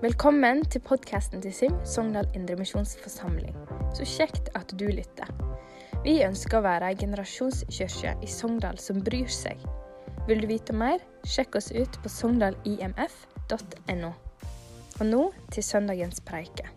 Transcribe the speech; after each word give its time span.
Velkommen 0.00 0.62
til 0.72 0.80
podkasten 0.80 1.42
til 1.42 1.52
SIM, 1.52 1.74
Sogndal 1.84 2.24
Indremisjonsforsamling. 2.34 3.52
Så 3.92 4.06
kjekt 4.08 4.48
at 4.56 4.72
du 4.80 4.86
lytter. 4.88 5.28
Vi 6.06 6.22
ønsker 6.24 6.58
å 6.58 6.64
være 6.64 6.88
ei 6.88 6.96
generasjonskirke 6.98 8.14
i 8.24 8.30
Sogndal 8.30 8.80
som 8.80 9.02
bryr 9.04 9.28
seg. 9.28 9.60
Vil 10.30 10.40
du 10.40 10.48
vite 10.48 10.72
mer, 10.72 11.02
sjekk 11.28 11.58
oss 11.60 11.68
ut 11.74 11.98
på 12.00 12.08
sogndalimf.no. 12.08 14.14
Og 15.00 15.04
nå 15.10 15.26
til 15.52 15.66
søndagens 15.66 16.24
preike. 16.24 16.70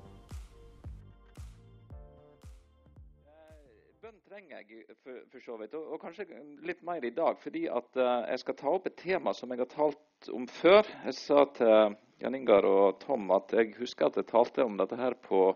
Kanskje 6.15 6.67
litt 6.67 6.83
mer 6.83 7.05
i 7.05 7.11
dag. 7.11 7.39
Fordi 7.41 7.65
at 7.71 7.97
eh, 7.97 8.27
jeg 8.31 8.43
skal 8.43 8.57
ta 8.59 8.71
opp 8.71 8.87
et 8.87 8.97
tema 8.99 9.33
som 9.35 9.51
jeg 9.51 9.63
har 9.63 9.71
talt 9.71 10.29
om 10.33 10.47
før. 10.47 10.87
Jeg 11.05 11.17
sa 11.17 11.45
til 11.57 11.95
Jan 12.21 12.37
Ingar 12.37 12.67
og 12.69 13.01
Tom 13.03 13.27
at 13.35 13.51
jeg 13.55 13.75
husker 13.79 14.07
at 14.07 14.19
jeg 14.19 14.29
talte 14.29 14.63
om 14.65 14.77
dette 14.79 14.99
her 14.99 15.17
på 15.27 15.49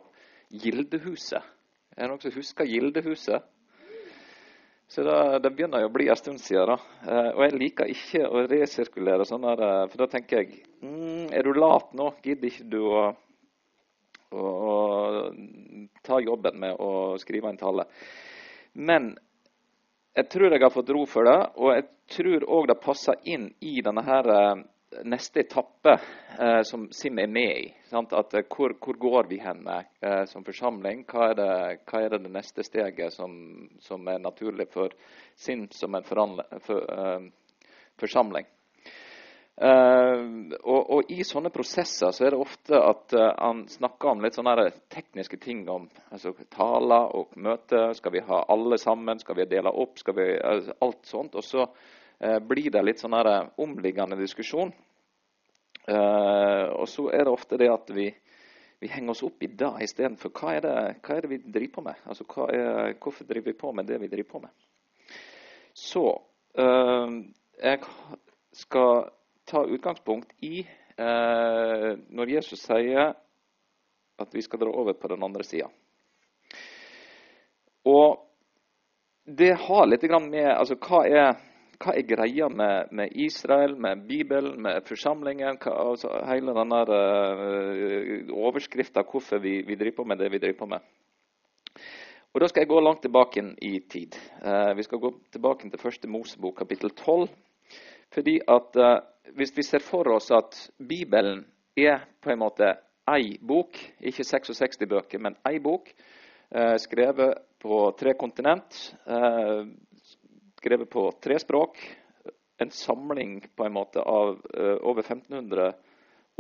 Gildehuset. 0.50 1.56
Er 1.96 2.06
det 2.06 2.12
noen 2.12 2.24
som 2.24 2.36
husker 2.36 2.68
Gildehuset? 2.68 3.48
Så 4.90 5.04
det, 5.06 5.16
det 5.46 5.52
begynner 5.54 5.84
jo 5.84 5.92
å 5.92 5.94
bli 5.94 6.08
en 6.10 6.18
stund 6.18 6.42
siden. 6.42 6.74
da. 6.74 6.78
Eh, 7.06 7.32
og 7.36 7.44
jeg 7.46 7.58
liker 7.62 7.94
ikke 7.94 8.26
å 8.26 8.44
resirkulere 8.50 9.28
sånn 9.30 9.48
her, 9.48 9.64
eh, 9.66 9.86
for 9.92 10.04
da 10.04 10.10
tenker 10.12 10.44
jeg 10.44 10.64
mm, 10.82 11.30
Er 11.38 11.46
du 11.46 11.54
lat 11.56 11.94
nå? 11.96 12.12
Gidder 12.26 12.50
ikke 12.50 12.70
du 12.74 12.82
å, 12.90 13.04
å, 14.34 14.44
å 14.44 14.76
ta 16.04 16.20
jobben 16.26 16.60
med 16.66 16.82
å 16.82 16.92
skrive 17.22 17.54
en 17.54 17.62
tale? 17.62 17.86
Men 18.74 19.14
jeg 20.18 20.30
tror 20.30 20.52
jeg 20.52 20.62
har 20.62 20.74
fått 20.74 20.90
ro 20.90 21.06
for 21.08 21.28
det, 21.30 21.40
og 21.56 21.74
jeg 21.76 21.88
tror 22.16 22.46
òg 22.58 22.68
det 22.72 22.82
passer 22.84 23.20
inn 23.30 23.50
i 23.62 23.80
denne 23.86 24.04
her 24.04 24.30
eh, 24.34 24.62
neste 25.06 25.44
etappe 25.44 25.94
eh, 26.40 26.62
som 26.68 26.88
Sim 26.92 27.20
er 27.20 27.28
med 27.28 27.58
i. 27.58 27.68
At, 27.92 28.34
eh, 28.34 28.46
hvor, 28.50 28.74
hvor, 28.82 28.98
går 29.00 29.30
vi 29.30 29.40
hen 29.44 29.68
eh, 29.70 30.26
som 30.26 30.46
forsamling? 30.46 31.06
Hva 31.10 31.30
er, 31.32 31.36
det, 31.40 31.52
hva 31.90 32.04
er 32.04 32.16
det 32.16 32.32
neste 32.34 32.66
steget 32.66 33.14
som, 33.14 33.34
som, 33.86 34.08
er 34.08 34.20
naturlig 34.20 34.70
for 34.74 34.94
Sim 35.36 35.68
som 35.72 35.96
en 35.96 36.08
for, 36.10 36.84
eh, 36.84 37.30
forsamling? 38.02 38.50
Uh, 39.60 40.54
og, 40.64 40.90
og, 40.90 41.10
I 41.12 41.26
sånne 41.28 41.50
prosesser 41.52 42.14
så 42.16 42.24
er 42.24 42.32
det 42.32 42.38
ofte 42.40 42.80
at 42.80 43.12
uh, 43.12 43.26
han 43.42 43.66
snakker 43.68 44.14
om 44.14 44.22
litt 44.24 44.38
sånne 44.38 44.70
tekniske 44.88 45.36
ting 45.44 45.66
om 45.68 45.90
altså, 46.16 46.32
taler 46.54 47.12
og 47.20 47.34
møter. 47.36 47.92
Skal 47.98 48.14
vi 48.16 48.22
ha 48.24 48.46
alle 48.56 48.80
sammen? 48.80 49.20
Skal 49.20 49.36
vi 49.42 49.50
dele 49.52 49.74
opp? 49.84 50.00
Skal 50.00 50.16
vi, 50.16 50.30
altså, 50.38 50.78
alt 50.88 51.12
sånt. 51.12 51.36
Og 51.36 51.44
så 51.44 51.68
blir 52.20 52.72
det 52.72 52.82
litt 52.84 53.00
sånn 53.00 53.16
omliggende 53.64 54.18
diskusjon. 54.20 54.74
og 55.88 56.88
så 56.92 57.06
er 57.16 57.24
det 57.24 57.32
ofte 57.32 57.56
det 57.58 57.70
at 57.72 57.94
vi, 57.96 58.10
vi 58.84 58.90
henger 58.92 59.14
oss 59.14 59.24
opp 59.24 59.44
i 59.44 59.48
det 59.48 59.70
istedenfor 59.86 60.34
hva, 60.36 60.58
er 60.58 60.68
hva 61.00 61.16
er 61.16 61.24
det 61.24 61.30
vi 61.32 61.40
driver 61.46 61.72
på 61.78 61.86
med? 61.86 62.02
Altså, 62.12 62.28
er, 62.52 62.98
hvorfor 63.00 63.24
driver 63.24 63.54
vi 63.54 63.62
på 63.62 63.72
med 63.72 63.88
det 63.88 64.02
vi 64.04 64.12
driver 64.12 64.32
på 64.34 64.44
med? 64.44 64.52
Så 65.72 66.04
jeg 66.60 67.80
skal 68.52 69.08
ta 69.50 69.66
utgangspunkt 69.66 70.32
i 70.46 70.62
eh, 70.62 71.92
når 72.10 72.36
Jesus 72.38 72.62
sier 72.64 73.14
at 74.20 74.36
vi 74.36 74.44
skal 74.46 74.62
dra 74.62 74.72
over 74.72 74.94
på 74.94 75.10
den 75.12 75.24
andre 75.24 75.46
sida. 75.48 75.70
Og 77.88 78.20
det 79.30 79.54
har 79.54 79.88
litt 79.88 80.04
med 80.26 80.50
altså, 80.52 80.76
hva, 80.76 81.04
er, 81.08 81.38
hva 81.80 81.96
er 81.96 82.08
greia 82.08 82.50
med, 82.50 82.92
med, 82.92 83.16
Israel, 83.16 83.76
med 83.78 84.06
Bibelen, 84.08 84.62
med 84.62 84.84
forsamlingen? 84.88 85.60
Hva, 85.62 85.76
altså, 85.92 86.12
hele 86.28 86.56
denne 86.58 86.82
uh, 86.90 88.34
overskrifta 88.36 89.06
hvorfor 89.06 89.42
vi, 89.44 89.62
vi, 89.68 89.78
driver 89.80 90.02
på 90.02 90.08
med 90.12 90.20
det 90.20 90.32
vi 90.34 90.42
driver 90.42 90.60
på 90.64 90.72
med. 90.76 90.96
Og 92.34 92.42
Da 92.42 92.50
skal 92.50 92.62
jeg 92.62 92.70
gå 92.70 92.82
langt 92.82 93.02
tilbake 93.02 93.44
i 93.66 93.80
tid. 93.90 94.18
Uh, 94.44 94.76
vi 94.78 94.86
skal 94.86 95.02
gå 95.02 95.14
tilbake 95.32 95.70
til 95.70 95.82
første 95.82 96.10
Mosebok, 96.10 96.58
kapittel 96.60 96.92
12. 96.92 97.30
Fordi 98.14 98.40
at 98.48 98.76
uh, 98.80 99.00
Hvis 99.38 99.54
vi 99.58 99.64
ser 99.64 99.84
for 99.86 100.08
oss 100.10 100.32
at 100.34 100.56
Bibelen 100.90 101.44
er 101.78 102.00
på 102.22 102.32
en 102.34 102.40
måte 102.42 102.72
ei 103.10 103.36
bok, 103.38 103.78
ikke 104.02 104.24
66 104.26 104.80
bøker, 104.90 105.22
men 105.22 105.36
ei 105.46 105.60
bok, 105.62 105.92
uh, 106.56 106.78
skrevet 106.82 107.38
på 107.62 107.78
tre 108.00 108.16
kontinent, 108.18 108.80
uh, 109.06 109.70
skrevet 110.58 110.90
på 110.90 111.06
tre 111.22 111.38
språk, 111.40 111.78
en 112.60 112.74
samling 112.74 113.38
på 113.56 113.68
en 113.68 113.76
måte 113.78 114.02
av 114.02 114.42
over 114.84 115.06
1500 115.06 115.70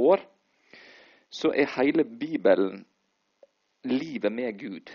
år, 0.04 0.26
så 1.30 1.54
er 1.54 1.70
hele 1.78 2.04
Bibelen 2.04 2.82
livet 3.84 4.32
med 4.32 4.58
Gud. 4.60 4.92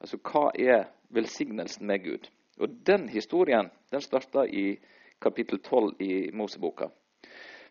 Altså 0.00 0.18
hva 0.18 0.48
er 0.58 0.88
velsignelsen 1.14 1.86
med 1.86 2.04
Gud? 2.04 2.28
Og 2.58 2.68
Den 2.86 3.08
historien 3.08 3.70
den 3.92 4.02
starta 4.02 4.44
i 4.46 4.78
kapittel 5.20 5.58
12 5.58 6.02
i 6.02 6.30
Moseboka. 6.32 6.88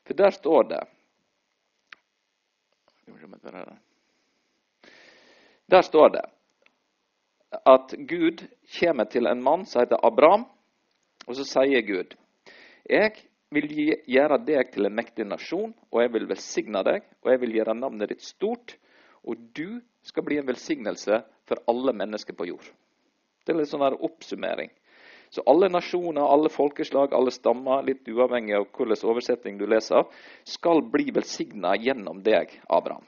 For 0.07 0.13
der 0.13 0.31
står 0.31 0.63
det 0.63 0.83
Der 5.67 5.81
står 5.81 6.09
det 6.09 6.25
at 7.51 7.93
Gud 8.07 8.43
kommer 8.79 9.03
til 9.03 9.27
en 9.27 9.43
mann 9.43 9.65
som 9.65 9.81
heter 9.81 10.05
Abraham, 10.05 10.45
og 11.27 11.35
så 11.35 11.43
sier 11.47 11.81
Gud 11.81 12.15
Jeg 12.89 13.11
vil 13.51 13.71
gjøre 14.07 14.37
deg 14.43 14.71
til 14.73 14.87
en 14.87 14.95
mektig 14.95 15.25
nasjon, 15.27 15.73
og 15.91 16.01
jeg 16.01 16.13
vil 16.13 16.27
velsigne 16.27 16.83
deg, 16.83 17.03
og 17.23 17.31
jeg 17.31 17.41
vil 17.41 17.55
gjøre 17.55 17.75
navnet 17.75 18.11
ditt 18.11 18.23
stort, 18.23 18.75
og 19.23 19.39
du 19.55 19.79
skal 20.03 20.23
bli 20.23 20.37
en 20.39 20.47
velsignelse 20.47 21.21
for 21.47 21.63
alle 21.67 21.93
mennesker 21.93 22.35
på 22.35 22.47
jord. 22.47 22.67
Det 23.43 23.53
er 23.53 23.59
litt 23.59 23.71
sånn 23.71 23.83
oppsummering. 23.83 24.71
Så 25.29 25.43
alle 25.45 25.69
nasjoner, 25.69 26.21
alle 26.23 26.49
folkeslag, 26.49 27.13
alle 27.13 27.31
stammer, 27.31 27.83
litt 27.83 28.07
uavhengig 28.07 28.55
av 28.55 28.67
hvilken 28.69 29.09
oversetning 29.09 29.57
du 29.59 29.65
leser, 29.67 30.07
skal 30.47 30.81
bli 30.81 31.11
velsigna 31.15 31.75
gjennom 31.75 32.21
deg, 32.23 32.53
Abraham. 32.69 33.03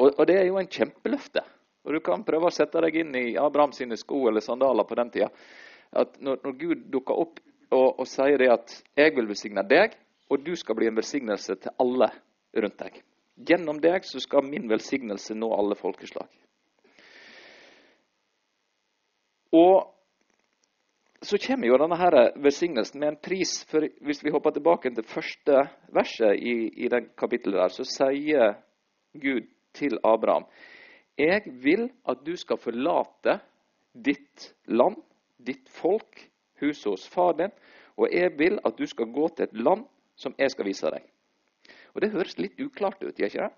Og, 0.00 0.12
og, 0.12 0.26
det 0.28 0.36
er 0.40 0.48
jo 0.48 0.58
en 0.60 0.68
kjempeløfte. 0.68 1.42
Og 1.84 1.96
Du 1.96 2.00
kan 2.04 2.24
prøve 2.24 2.48
å 2.48 2.54
sette 2.54 2.80
deg 2.84 3.00
inn 3.02 3.14
i 3.16 3.38
Abraham 3.40 3.72
sine 3.72 3.96
sko 3.96 4.26
eller 4.28 4.44
sandaler 4.44 4.84
på 4.88 4.98
den 5.00 5.12
tida. 5.12 5.30
At 5.96 6.20
når, 6.20 6.42
når 6.44 6.58
Gud 6.60 6.84
dukker 6.92 7.22
opp 7.24 7.40
og, 7.70 8.00
og 8.02 8.06
sier 8.08 8.38
det 8.38 8.50
at 8.52 8.74
'jeg 8.96 9.14
vil 9.16 9.28
velsigne 9.30 9.62
deg', 9.62 9.96
og 10.30 10.44
du 10.44 10.56
skal 10.56 10.76
bli 10.76 10.86
en 10.86 10.96
velsignelse 10.96 11.56
til 11.56 11.72
alle 11.78 12.10
rundt 12.54 12.78
deg. 12.78 13.00
Gjennom 13.48 13.80
deg 13.80 14.04
så 14.04 14.20
skal 14.20 14.44
min 14.44 14.68
velsignelse 14.68 15.34
nå 15.34 15.48
alle 15.54 15.74
folkeslag. 15.74 16.28
Og 19.52 19.88
så 21.20 21.36
kommer 21.38 21.68
jo 21.68 21.76
denne 21.76 21.96
her 22.00 22.14
velsignelsen 22.40 23.00
med 23.00 23.08
en 23.08 23.20
pris. 23.20 23.64
for 23.68 23.84
Hvis 24.00 24.24
vi 24.24 24.30
hopper 24.32 24.50
tilbake 24.50 24.94
til 24.94 25.04
første 25.04 25.68
verset 25.92 26.36
i, 26.40 26.84
i 26.84 26.88
den 26.88 27.10
kapittelet, 27.18 27.60
der, 27.60 27.68
så 27.68 27.84
sier 27.84 28.54
Gud 29.12 29.46
til 29.74 29.98
Abraham 30.04 30.46
Jeg 31.18 31.42
vil 31.62 31.90
at 32.08 32.24
du 32.26 32.36
skal 32.36 32.56
forlate 32.56 33.40
ditt 33.92 34.54
land, 34.66 34.96
ditt 35.36 35.68
folk, 35.68 36.30
huset 36.60 36.90
hos 36.90 37.08
far 37.08 37.32
din, 37.32 37.52
og 37.96 38.08
jeg 38.12 38.38
vil 38.38 38.58
at 38.64 38.78
du 38.78 38.86
skal 38.86 39.12
gå 39.12 39.28
til 39.28 39.44
et 39.44 39.56
land 39.60 39.84
som 40.16 40.34
jeg 40.38 40.50
skal 40.50 40.64
vise 40.64 40.90
deg. 40.90 41.04
Og 41.94 42.00
Det 42.00 42.10
høres 42.10 42.38
litt 42.38 42.60
uklart 42.60 43.02
ut, 43.02 43.18
gjør 43.18 43.26
ikke 43.26 43.48
det? 43.48 43.52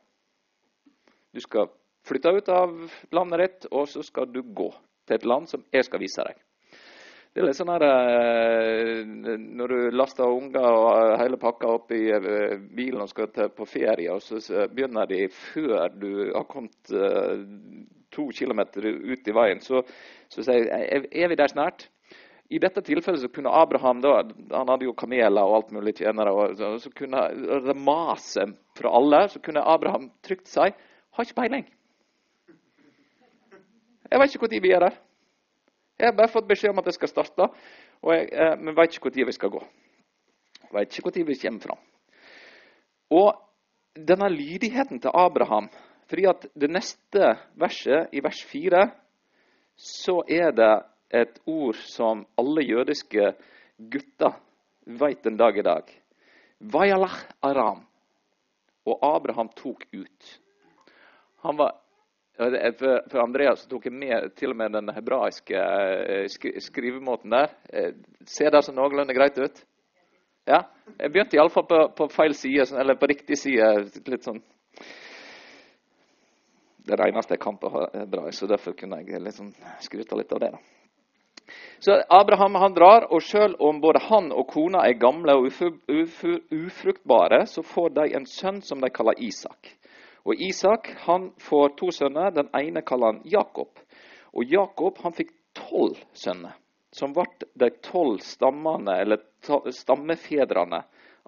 Du 1.34 1.41
skal 1.41 1.71
flytte 2.03 2.33
ut 2.33 2.49
av 2.49 2.73
landet 3.12 3.41
ditt, 3.41 3.67
og 3.71 3.87
så 3.89 4.03
skal 4.03 4.27
du 4.27 4.43
gå 4.43 4.73
til 5.06 5.15
et 5.15 5.25
land 5.25 5.47
som 5.47 5.62
jeg 5.73 5.84
skal 5.84 6.03
vise 6.03 6.25
deg. 6.27 6.41
Det 7.32 7.41
er 7.41 7.47
litt 7.48 7.56
sånn 7.56 7.70
her 7.72 7.82
eh, 7.87 8.98
Når 9.09 9.72
du 9.72 9.94
laster 9.97 10.28
unger 10.28 10.66
og 10.69 10.88
eh, 10.91 11.15
hele 11.22 11.38
pakka 11.41 11.70
opp 11.78 11.93
i 11.97 12.03
eh, 12.12 12.58
bilen 12.76 13.00
og 13.00 13.08
skal 13.08 13.31
til, 13.32 13.49
på 13.56 13.64
ferie, 13.69 14.12
og 14.12 14.20
så 14.20 14.67
begynner 14.69 15.08
de 15.08 15.25
før 15.32 15.88
du 15.96 16.11
har 16.34 16.44
kommet 16.50 16.93
to 18.12 18.26
kilometer 18.37 18.84
ut 18.84 19.29
i 19.29 19.32
veien, 19.32 19.62
så, 19.64 19.81
så 20.29 20.44
sier 20.44 20.69
jeg 20.69 21.06
er 21.08 21.31
vi 21.32 21.38
der 21.40 21.49
snart. 21.49 21.87
I 22.52 22.61
dette 22.61 22.82
tilfellet 22.84 23.23
så 23.23 23.31
kunne 23.32 23.55
Abraham 23.56 24.02
da, 24.05 24.19
han 24.52 24.69
hadde 24.69 24.84
jo 24.84 24.93
kameler 24.93 25.40
og 25.40 25.55
alt 25.56 25.70
mulig 25.73 25.94
tjenere. 26.02 26.34
og 26.37 26.61
så, 26.82 26.90
kunne 26.93 27.23
det 27.64 27.76
mase 27.81 28.44
fra 28.76 28.93
alle. 28.93 29.23
Så 29.32 29.40
kunne 29.40 29.64
Abraham 29.64 30.11
trygt 30.20 30.52
si 30.52 30.67
har 30.69 31.25
ikke 31.25 31.38
peiling. 31.38 31.64
Jeg 34.12 34.20
vet 34.20 34.37
ikke 34.37 34.52
når 34.52 34.64
vi 34.67 34.75
er 34.76 34.84
der. 34.84 35.00
Jeg 35.99 36.09
har 36.09 36.17
bare 36.17 36.33
fått 36.33 36.49
beskjed 36.49 36.73
om 36.73 36.81
at 36.83 36.91
jeg 36.91 36.99
skal 36.99 37.11
starte, 37.11 37.49
jeg, 38.03 38.29
eh, 38.33 38.56
men 38.59 38.77
veit 38.77 38.97
ikke 38.97 39.12
når 39.15 39.31
vi 39.31 39.37
skal 39.37 39.53
gå. 39.55 39.62
Veit 40.73 40.99
ikke 40.99 41.12
når 41.15 41.29
vi 41.29 41.39
kommer 41.44 41.67
fram. 41.67 41.83
Og 43.12 43.33
denne 44.09 44.29
lydigheten 44.33 45.00
til 45.00 45.12
Abraham 45.15 45.69
fordi 46.12 46.27
at 46.29 46.43
det 46.61 46.69
neste 46.69 47.29
verset, 47.56 48.11
i 48.12 48.21
vers 48.21 48.43
4, 48.44 48.83
så 49.77 50.19
er 50.29 50.50
det 50.53 50.73
et 51.23 51.39
ord 51.49 51.79
som 51.89 52.27
alle 52.37 52.65
jødiske 52.69 53.31
gutter 53.93 54.35
vet 55.00 55.27
en 55.27 55.39
dag 55.41 55.56
i 55.56 55.65
dag. 55.65 55.89
Vayalach 56.61 57.25
aram. 57.43 57.87
og 58.85 58.99
Abraham 59.17 59.49
tok 59.55 59.85
ut. 59.94 60.41
Han 61.44 61.59
var, 61.59 61.77
for 63.11 63.23
Andreas 63.23 63.67
tok 63.71 63.87
jeg 63.89 63.94
med 63.94 64.33
til 64.39 64.53
og 64.53 64.59
med 64.61 64.75
den 64.77 64.91
hebraiske 64.94 65.59
eh, 65.59 66.56
skrivemåten 66.62 67.35
der. 67.35 67.53
Eh, 67.73 67.93
ser 68.27 68.50
det 68.50 68.65
så 68.67 68.75
noenlunde 68.75 69.15
greit 69.17 69.39
ut? 69.39 69.62
Ja? 70.49 70.65
Jeg 70.99 71.12
begynte 71.12 71.39
iallfall 71.39 71.69
på, 71.69 71.81
på 71.97 72.09
feil 72.12 72.35
side, 72.35 72.67
sånn, 72.69 72.81
eller 72.83 72.99
på 72.99 73.11
riktig 73.11 73.39
side. 73.39 73.73
litt 74.09 74.29
sånn 74.29 74.43
det 76.83 76.99
eneste 76.99 77.37
jeg 77.37 77.43
kan 77.43 77.59
på 77.62 77.71
hebraisk, 77.71 78.41
så 78.41 78.47
derfor 78.50 78.75
kunne 78.75 78.99
jeg 79.03 79.21
liksom 79.23 79.53
skryte 79.85 80.17
litt 80.19 80.33
av 80.35 80.41
det. 80.43 80.50
da. 80.56 80.59
Så 81.79 81.99
Abraham 82.11 82.55
han 82.55 82.75
drar, 82.75 83.06
og 83.12 83.23
selv 83.23 83.61
om 83.61 83.81
både 83.81 84.03
han 84.09 84.33
og 84.33 84.47
kona 84.50 84.85
er 84.87 84.99
gamle 84.99 85.35
og 85.39 85.49
ufruktbare, 86.50 87.47
så 87.47 87.62
får 87.62 87.94
de 87.99 88.09
en 88.17 88.27
sønn 88.27 88.61
som 88.62 88.81
de 88.81 88.91
kaller 88.91 89.19
Isak. 89.19 89.75
Og 90.24 90.40
Isak 90.40 90.88
han 91.06 91.30
får 91.42 91.76
to 91.78 91.90
sønner. 91.90 92.30
Den 92.30 92.50
ene 92.54 92.82
kaller 92.86 93.14
han 93.14 93.22
Jakob. 93.24 93.78
Og 94.32 94.44
Jakob 94.48 94.98
han 95.02 95.14
fikk 95.16 95.32
tolv 95.56 95.98
sønner, 96.16 96.54
som 96.94 97.12
ble 97.12 97.26
de 97.58 97.69
tolv 97.84 98.22
stammene, 98.24 98.94
eller 99.02 99.20
stammefedrene 99.76 100.82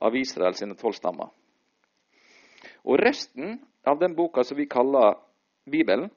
av 0.05 0.17
Israel 0.17 0.57
sine 0.57 0.77
tolv 0.79 0.97
stammer. 0.97 1.29
Og 2.85 2.99
resten 3.01 3.59
av 3.85 3.99
den 4.01 4.15
boka 4.17 4.45
som 4.45 4.57
vi 4.57 4.67
kaller 4.71 5.19
Bibelen, 5.69 6.11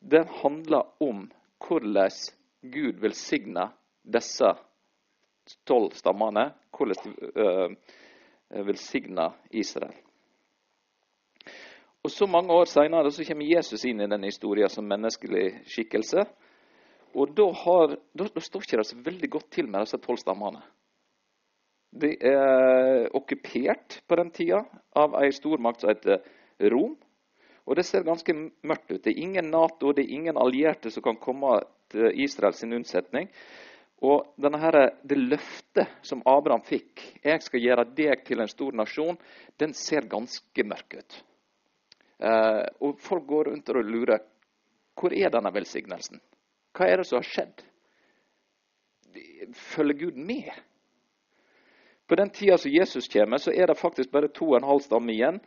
den 0.00 0.28
handler 0.42 0.88
om 1.02 1.26
hvordan 1.62 2.10
Gud 2.62 3.00
velsigna 3.00 3.68
disse 4.02 4.54
tolv 5.68 5.92
stammene, 5.96 6.50
hvordan 6.72 7.14
uh, 7.36 8.64
velsigner 8.66 9.36
Israel. 9.50 9.94
Og 12.02 12.10
Så 12.10 12.26
mange 12.26 12.50
år 12.50 12.66
seinere 12.66 13.12
kommer 13.14 13.46
Jesus 13.46 13.84
inn 13.86 14.00
i 14.02 14.08
denne 14.10 14.26
historien 14.26 14.70
som 14.70 14.88
menneskelig 14.90 15.62
skikkelse. 15.70 16.24
Og 17.14 17.30
da, 17.36 17.46
har, 17.60 17.94
da, 18.18 18.26
da 18.26 18.42
står 18.42 18.64
ikke 18.66 18.80
det 18.80 18.86
så 18.88 18.98
veldig 19.06 19.30
godt 19.30 19.50
til 19.54 19.68
med 19.70 19.84
disse 19.84 20.00
tolv 20.02 20.18
stammene. 20.18 20.64
De 21.92 22.10
er 22.16 23.06
okkupert 23.14 24.00
på 24.08 24.18
den 24.18 24.34
tida 24.34 24.64
av 24.98 25.14
ei 25.20 25.30
stormakt 25.30 25.84
som 25.84 25.92
heter 25.92 26.24
Rom. 26.74 26.96
Og 27.70 27.78
det 27.78 27.86
ser 27.86 28.02
ganske 28.02 28.34
mørkt 28.34 28.90
ut. 28.90 29.02
Det 29.04 29.12
er 29.12 29.22
ingen 29.22 29.52
Nato, 29.54 29.92
det 29.94 30.08
er 30.08 30.16
ingen 30.18 30.40
allierte 30.40 30.90
som 30.90 31.06
kan 31.06 31.22
komme 31.22 31.60
til 31.92 32.10
Israels 32.24 32.64
unnsetning. 32.66 33.30
Og 34.02 34.32
denne 34.42 34.58
her, 34.58 34.96
Det 35.06 35.18
løftet 35.18 36.00
som 36.02 36.22
Abraham 36.26 36.66
fikk, 36.66 37.20
'Jeg 37.22 37.42
skal 37.42 37.60
gjøre 37.60 37.94
deg 37.94 38.24
til 38.24 38.40
en 38.40 38.48
stor 38.48 38.72
nasjon', 38.72 39.18
den 39.58 39.72
ser 39.72 40.00
ganske 40.00 40.64
mørk 40.64 40.98
ut. 40.98 41.22
Eh, 42.22 42.64
og 42.86 43.00
folk 43.02 43.26
går 43.26 43.50
rundt 43.50 43.70
og 43.72 43.82
lurer 43.82 44.22
hvor 44.98 45.14
er 45.16 45.32
denne 45.32 45.50
velsignelsen? 45.54 46.20
Hva 46.76 46.86
er 46.86 47.00
det 47.00 47.06
som 47.08 47.18
har 47.18 47.26
skjedd? 47.26 47.62
Følger 49.72 49.98
Gud 50.04 50.20
med? 50.20 50.52
På 52.06 52.16
den 52.20 52.30
tida 52.30 52.58
som 52.60 52.70
Jesus 52.70 53.08
kommer, 53.08 53.40
så 53.40 53.52
er 53.52 53.66
det 53.66 53.78
faktisk 53.80 54.12
bare 54.12 54.28
to 54.28 54.50
og 54.52 54.58
en 54.58 54.68
halv 54.68 54.84
stamme 54.84 55.14
igjen. 55.14 55.40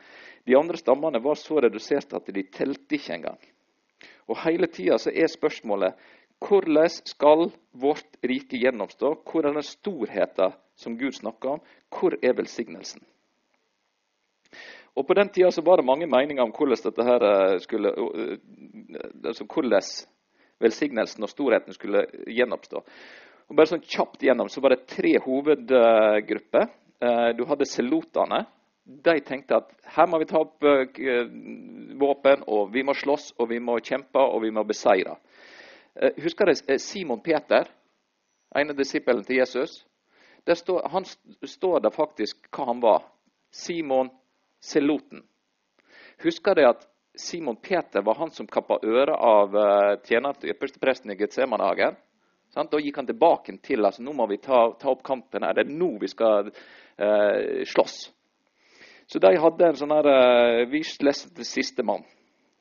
De 0.50 0.58
andre 0.58 0.78
stammene 0.82 1.22
var 1.24 1.38
så 1.40 1.62
redusert 1.62 2.14
at 2.18 2.28
de 2.34 2.44
telte 2.52 2.98
ikke 2.98 3.20
engang. 3.20 3.40
Og 4.28 4.40
Hele 4.44 4.68
tida 4.68 4.98
er 5.14 5.32
spørsmålet 5.32 5.94
hvordan 6.42 6.90
skal 6.90 7.52
vårt 7.72 8.18
rike 8.24 8.60
gjennomstå? 8.60 9.14
Hvor 9.24 9.46
er 9.46 9.54
den 9.54 9.64
storheten 9.64 10.58
som 10.76 10.98
Gud 10.98 11.16
snakker 11.16 11.56
om? 11.56 11.62
Hvor 11.90 12.18
er 12.22 12.36
velsignelsen? 12.36 13.06
Og 14.96 15.08
På 15.08 15.14
den 15.14 15.30
tida 15.30 15.50
var 15.62 15.78
det 15.78 15.86
mange 15.86 16.08
meninger 16.08 16.44
om 16.44 16.54
hvordan 16.56 16.80
dette 16.84 17.04
her 17.04 17.24
eh, 17.28 17.60
skulle, 17.60 17.92
eh, 17.92 18.38
altså 19.26 19.44
hvordan 19.44 19.82
velsignelsen 20.64 21.24
og 21.24 21.30
storheten 21.30 21.76
skulle 21.76 22.06
gjenoppstå. 22.32 22.82
Og 23.50 23.58
bare 23.58 23.74
sånn 23.74 23.84
kjapt 23.84 24.24
gjennom 24.24 24.50
så 24.50 24.64
var 24.64 24.72
det 24.72 24.88
tre 24.88 25.18
hovedgrupper. 25.20 26.70
Eh, 27.04 27.30
du 27.36 27.44
hadde 27.50 27.68
selotene. 27.68 28.46
De 28.86 29.20
tenkte 29.26 29.60
at 29.60 29.74
her 29.98 30.08
må 30.08 30.22
vi 30.22 30.30
ta 30.30 30.40
opp 30.40 30.62
våpen, 30.62 32.44
og 32.48 32.70
vi 32.72 32.84
må 32.86 32.94
slåss, 32.94 33.32
og 33.42 33.50
vi 33.50 33.58
må 33.60 33.80
kjempe, 33.82 34.22
og 34.22 34.44
vi 34.44 34.52
må 34.54 34.62
beseire. 34.64 35.16
Husker 36.22 36.52
dere 36.52 36.78
Simon 36.78 37.24
Peter, 37.26 37.66
en 38.54 38.70
av 38.70 38.78
disippelen 38.78 39.26
til 39.26 39.40
Jesus? 39.40 39.80
Står, 40.46 40.86
han 40.94 41.08
står 41.50 41.82
der 41.82 41.96
faktisk 41.96 42.46
hva 42.54 42.68
han 42.70 42.84
var. 42.84 43.08
Simon 43.50 44.12
Seloten. 44.66 45.22
Husker 46.24 46.58
dere 46.58 46.74
at 46.74 46.88
Simon 47.16 47.60
Peter 47.62 48.04
var 48.04 48.18
han 48.20 48.32
som 48.34 48.48
kappa 48.48 48.80
øret 48.84 49.16
av 49.16 49.56
uh, 49.56 49.94
tjeneren 50.04 50.36
til 50.40 50.52
ypperstepresten 50.52 51.14
i 51.14 51.20
Getsemanehagen? 51.20 51.96
Da 52.56 52.80
gikk 52.80 53.02
han 53.02 53.08
tilbake 53.08 53.58
til 53.64 53.84
altså, 53.84 54.04
nå 54.04 54.14
må 54.16 54.28
vi 54.32 54.38
ta, 54.40 54.70
ta 54.80 54.94
opp 54.94 55.04
kampen 55.04 55.44
her. 55.44 55.56
Det 55.58 55.66
er 55.66 55.74
nå 55.76 55.90
vi 56.00 56.08
skal 56.08 56.48
eh, 56.48 57.66
slåss. 57.68 57.96
Så 59.12 59.20
de 59.20 59.34
hadde 59.44 59.68
en 59.68 59.80
sånn 59.80 59.92
her 59.92 60.08
eh, 60.08 60.62
Vi 60.72 60.80
leser 61.04 61.34
til 61.36 61.48
sistemann. 61.50 62.06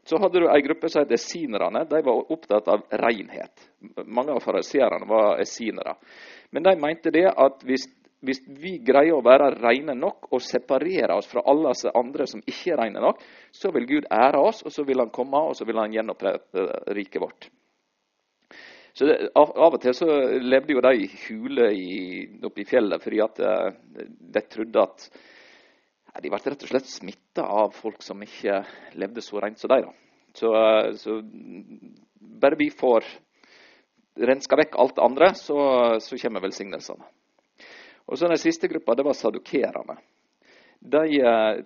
Så 0.05 0.19
hadde 0.21 0.43
du 0.43 0.49
ei 0.51 0.65
gruppe 0.67 0.91
som 0.91 1.05
het 1.05 1.15
esinerne. 1.15 1.85
De 1.89 2.01
var 2.05 2.33
opptatt 2.35 2.67
av 2.69 2.83
renhet. 3.05 3.69
Mange 4.05 4.35
av 4.35 4.43
fariseerne 4.45 5.07
var 5.09 5.39
esinere. 5.41 5.95
Men 6.51 6.67
de 6.67 6.75
mente 6.77 7.15
det 7.15 7.29
at 7.31 7.63
hvis 7.65 7.87
hvis 8.25 8.41
vi 8.47 8.79
greier 8.85 9.17
å 9.17 9.25
være 9.25 9.53
rene 9.59 9.95
nok 9.99 10.31
og 10.33 10.43
separere 10.43 11.17
oss 11.19 11.29
fra 11.31 11.45
alle 11.51 11.75
andre 11.95 12.27
som 12.31 12.43
ikke 12.45 12.73
er 12.75 12.81
rene 12.85 13.03
nok, 13.03 13.21
så 13.53 13.73
vil 13.75 13.89
Gud 13.89 14.09
ære 14.13 14.41
oss, 14.41 14.63
og 14.65 14.73
så 14.73 14.85
vil 14.89 15.03
han 15.05 15.13
komme 15.15 15.43
og 15.51 15.57
så 15.59 15.67
vil 15.69 15.81
han 15.83 15.93
gjenopprette 15.93 16.67
riket 16.97 17.23
vårt. 17.23 17.51
Så 18.95 19.09
det, 19.09 19.15
av, 19.35 19.51
og 19.59 19.81
til 19.83 19.95
så 19.97 20.07
levde 20.39 20.77
jo 20.77 20.83
de 20.85 20.93
i 21.03 21.07
hule 21.25 21.71
oppe 22.47 22.63
i 22.63 22.67
fjellet 22.69 23.03
fordi 23.03 23.19
at 23.25 23.41
uh, 23.43 23.73
de 24.37 24.43
trodde 24.47 24.85
at 24.87 25.09
ja, 25.11 26.21
De 26.23 26.31
ble 26.31 26.39
rett 26.39 26.63
og 26.63 26.71
slett 26.71 26.87
smitta 26.87 27.43
av 27.43 27.75
folk 27.75 28.05
som 28.07 28.23
ikke 28.23 28.61
levde 28.95 29.25
så 29.25 29.43
rent 29.43 29.59
som 29.59 29.73
de. 29.73 29.81
da. 29.83 29.91
Så, 30.39 30.53
uh, 30.55 30.93
så 30.95 31.19
bare 32.39 32.61
vi 32.61 32.71
får 32.71 33.09
renska 34.15 34.61
vekk 34.63 34.79
alt 34.79 34.95
det 34.95 35.03
andre, 35.03 35.33
så, 35.35 35.59
så 35.99 36.19
kommer 36.23 36.45
velsignelsene. 36.45 37.11
Og 38.07 38.19
så 38.19 38.29
Den 38.29 38.39
siste 38.39 38.69
gruppa 38.69 38.95
det 38.95 39.05
var 39.05 39.13
sadukerene. 39.13 39.97
De, 40.79 41.21
eh, 41.21 41.65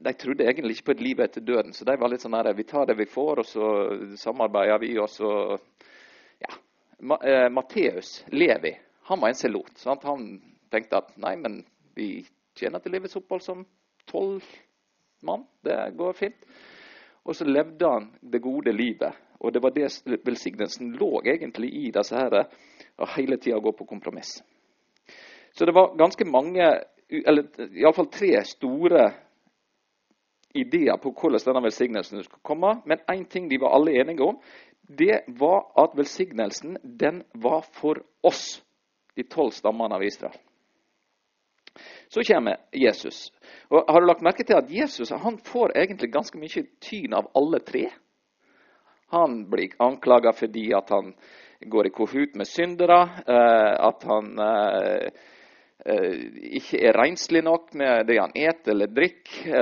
de, 0.00 0.12
trodde 0.12 0.44
egentlig 0.44 0.76
ikke 0.76 0.86
på 0.90 0.96
et 0.96 1.04
liv 1.06 1.20
etter 1.20 1.40
døden. 1.40 1.72
Så 1.72 1.84
de 1.84 1.96
var 1.96 2.10
litt 2.10 2.24
sånn 2.24 2.34
her, 2.34 2.52
vi 2.54 2.66
tar 2.66 2.86
det 2.86 2.98
vi 2.98 3.06
får, 3.06 3.42
og 3.42 3.46
så 3.46 3.68
samarbeider 4.18 4.78
vi. 4.82 4.96
og 4.98 5.08
så, 5.10 5.58
ja. 6.42 6.50
Eh, 7.22 7.48
Matteus, 7.50 8.24
Levi, 8.32 8.74
han 9.10 9.20
var 9.20 9.28
en 9.28 9.38
selot. 9.38 9.78
Sant? 9.78 10.02
Han 10.02 10.40
tenkte 10.70 11.02
at 11.02 11.16
nei, 11.22 11.36
men 11.36 11.62
vi 11.94 12.24
tjener 12.58 12.82
til 12.82 12.96
livets 12.96 13.16
opphold 13.16 13.42
som 13.42 13.66
tolv 14.10 14.42
mann. 15.22 15.46
Det 15.62 15.94
går 15.96 16.18
fint. 16.18 16.48
Og 17.24 17.36
så 17.36 17.46
levde 17.46 17.88
han 17.88 18.10
det 18.20 18.42
gode 18.42 18.72
livet. 18.72 19.14
Og 19.38 19.52
det 19.52 19.62
var 19.62 19.70
det 19.76 19.88
velsignelsen 20.24 20.94
lå 20.98 21.22
egentlig 21.24 21.70
i 21.76 21.90
disse 21.92 22.16
her, 22.16 22.46
å 22.96 23.08
hele 23.16 23.36
tida 23.36 23.58
gå 23.60 23.72
på 23.76 23.86
kompromiss. 23.88 24.38
Så 25.58 25.64
det 25.64 25.72
var 25.72 25.96
ganske 25.96 26.24
mange, 26.24 26.80
eller 27.08 27.46
iallfall 27.78 28.10
tre 28.10 28.40
store 28.44 29.10
ideer 30.54 30.96
på 31.02 31.12
hvordan 31.14 31.42
denne 31.46 31.62
velsignelsen 31.66 32.24
skulle 32.24 32.42
komme. 32.42 32.76
Men 32.86 33.02
én 33.10 33.26
ting 33.30 33.48
de 33.48 33.58
var 33.62 33.74
alle 33.76 33.94
enige 34.00 34.22
om, 34.22 34.40
det 34.88 35.24
var 35.38 35.70
at 35.80 35.94
velsignelsen 35.96 36.78
den 36.82 37.22
var 37.34 37.62
for 37.72 38.02
oss, 38.22 38.62
de 39.16 39.22
tolv 39.22 39.54
stammene 39.54 39.94
av 39.94 40.02
Israel. 40.02 40.36
Så 42.08 42.22
kommer 42.22 42.56
Jesus. 42.72 43.32
Og 43.70 43.84
Har 43.88 44.00
du 44.00 44.06
lagt 44.06 44.22
merke 44.22 44.44
til 44.44 44.56
at 44.56 44.70
Jesus 44.70 45.10
han 45.10 45.38
får 45.38 45.74
egentlig 45.78 46.12
ganske 46.12 46.38
mye 46.38 46.66
tyn 46.80 47.14
av 47.14 47.30
alle 47.34 47.58
tre? 47.58 47.88
Han 49.10 49.44
blir 49.50 49.74
anklaga 49.78 50.32
fordi 50.32 50.72
at 50.74 50.90
han 50.90 51.14
går 51.60 51.86
i 51.86 51.94
kohut 51.94 52.34
med 52.34 52.46
syndere, 52.46 53.00
eh, 53.26 53.74
at 53.88 54.02
han 54.06 54.38
eh, 54.38 55.10
ikke 55.84 56.78
er 56.86 56.96
renslig 56.96 57.42
nok 57.44 57.74
med 57.76 58.06
det 58.08 58.14
han 58.16 58.32
et 58.38 58.68
eller 58.70 58.88
drikker. 58.94 59.58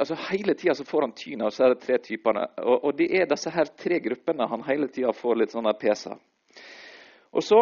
Altså 0.00 0.16
hele 0.30 0.56
tida 0.58 0.74
får 0.74 1.04
han 1.04 1.12
tyn 1.14 1.44
av 1.44 1.52
disse 1.52 1.68
tre 1.84 1.98
typene. 2.02 2.46
Og, 2.64 2.78
og, 2.78 2.90
det 2.98 3.10
er 3.12 3.28
disse 3.30 3.52
her 3.52 3.70
tre 3.78 4.00
gruppene 4.02 4.48
han 4.50 4.64
hele 4.66 4.88
tida 4.88 5.12
får 5.14 5.38
litt 5.42 5.54
sånne 5.54 5.76
peser. 5.78 6.16
Og 7.34 7.44
så 7.44 7.60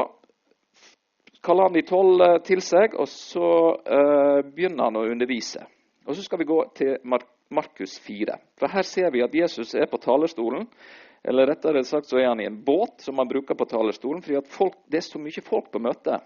kaller 1.43 1.69
han 1.69 1.77
de 1.77 1.83
tolv 1.83 2.23
eh, 2.23 2.39
til 2.47 2.63
seg, 2.63 2.95
og 2.95 3.09
så 3.11 3.47
uh, 3.75 4.41
begynner 4.47 4.89
han 4.89 4.99
å 5.01 5.07
undervise. 5.11 5.65
Og 6.07 6.15
Så 6.15 6.23
skal 6.23 6.39
vi 6.39 6.47
gå 6.49 6.59
til 6.77 6.97
Mark 7.03 7.29
Markus 7.53 7.99
4. 8.01 8.39
For 8.57 8.73
Her 8.73 8.83
ser 8.83 9.11
vi 9.13 9.23
at 9.23 9.35
Jesus 9.35 9.75
er 9.75 9.87
på 9.91 10.01
talerstolen. 10.01 10.65
Eller 11.23 11.47
rettere 11.47 11.85
sagt 11.85 12.09
så 12.09 12.19
er 12.19 12.31
han 12.31 12.41
i 12.41 12.49
en 12.49 12.57
båt 12.65 13.05
som 13.05 13.21
han 13.21 13.29
bruker 13.29 13.55
på 13.55 13.67
talerstolen. 13.69 14.23
fordi 14.23 14.41
folk, 14.49 14.79
det 14.89 15.03
er 15.03 15.07
så 15.07 15.21
mye 15.21 15.45
folk 15.45 15.69
på 15.71 15.79
møtet. 15.79 16.25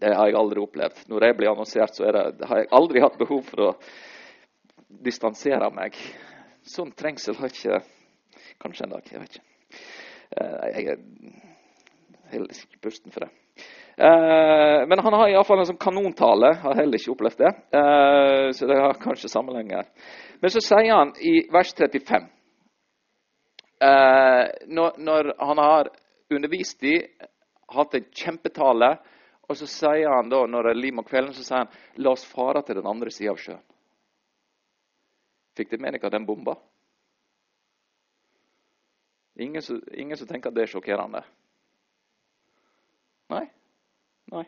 Det 0.00 0.12
har 0.12 0.28
jeg 0.28 0.36
aldri 0.36 0.60
opplevd. 0.60 1.04
Når 1.08 1.24
jeg 1.24 1.36
blir 1.38 1.50
annonsert, 1.50 1.96
så 1.96 2.10
det, 2.12 2.46
har 2.48 2.62
jeg 2.62 2.72
aldri 2.76 3.00
hatt 3.00 3.16
behov 3.20 3.42
for 3.48 3.64
å 3.64 3.72
distansere 5.06 5.70
meg. 5.72 5.96
Sånn 6.66 6.92
trengsel 6.96 7.38
har 7.40 7.52
ikke 7.52 7.82
Kanskje 8.56 8.86
en 8.86 8.92
dag. 8.94 9.08
Jeg 9.12 9.20
vet 9.20 9.34
ikke. 9.36 9.80
Eh, 10.36 10.68
jeg 10.72 10.86
er 10.92 11.00
heller 12.32 12.54
ikke 12.54 12.80
pusten 12.86 13.12
for 13.12 13.26
det. 13.26 13.64
Eh, 13.96 14.80
men 14.88 15.02
han 15.04 15.16
har 15.16 15.32
iallfall 15.32 15.60
en 15.60 15.68
sånn 15.68 15.80
kanontale. 15.80 16.54
Har 16.62 16.78
heller 16.78 16.96
ikke 16.96 17.12
opplevd 17.12 17.42
det. 17.42 17.52
Eh, 17.76 18.46
så 18.56 18.68
det 18.70 18.78
har 18.80 18.96
kanskje 19.02 19.28
sammenhenger. 19.32 19.90
Men 20.40 20.54
så 20.54 20.62
sier 20.64 20.94
han 20.94 21.12
i 21.20 21.38
vers 21.52 21.74
35 21.76 22.32
når, 23.76 24.94
når 25.04 25.26
han 25.36 25.58
har 25.60 25.88
undervist 26.32 26.80
i, 26.88 26.94
hatt 27.76 27.94
en 27.98 28.06
kjempetale, 28.08 28.88
og 29.46 29.56
så 29.56 29.66
sier 29.70 30.10
han 30.10 30.30
da, 30.30 30.42
når 30.46 30.66
det 30.66 30.72
er 30.74 30.80
lim 30.80 31.00
om 31.02 31.06
kvelden, 31.06 31.34
så 31.34 31.44
sier 31.44 31.64
han 31.64 32.02
la 32.02 32.12
oss 32.12 32.24
fare 32.26 32.62
til 32.66 32.80
den 32.80 32.88
andre 32.90 33.12
sida 33.14 33.32
av 33.32 33.40
sjøen. 33.40 33.62
Fikk 35.56 35.70
dere 35.72 35.84
med 35.84 35.96
dere 35.96 36.12
den 36.12 36.26
bomba? 36.28 36.56
Ingen 39.38 39.62
ingen 39.92 40.16
som 40.16 40.28
tenker 40.28 40.50
at 40.50 40.56
det 40.56 40.64
er 40.64 40.72
sjokkerende? 40.72 41.22
Nei? 43.32 43.44
Nei. 44.32 44.44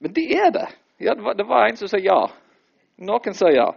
Men 0.00 0.14
det 0.16 0.24
er 0.34 0.50
det. 0.50 0.68
Ja, 0.98 1.14
det, 1.14 1.22
var, 1.22 1.34
det 1.34 1.46
var 1.46 1.68
en 1.68 1.76
som 1.76 1.88
sa 1.88 1.98
ja. 1.98 2.20
Noen 3.02 3.34
sa 3.34 3.50
ja. 3.52 3.68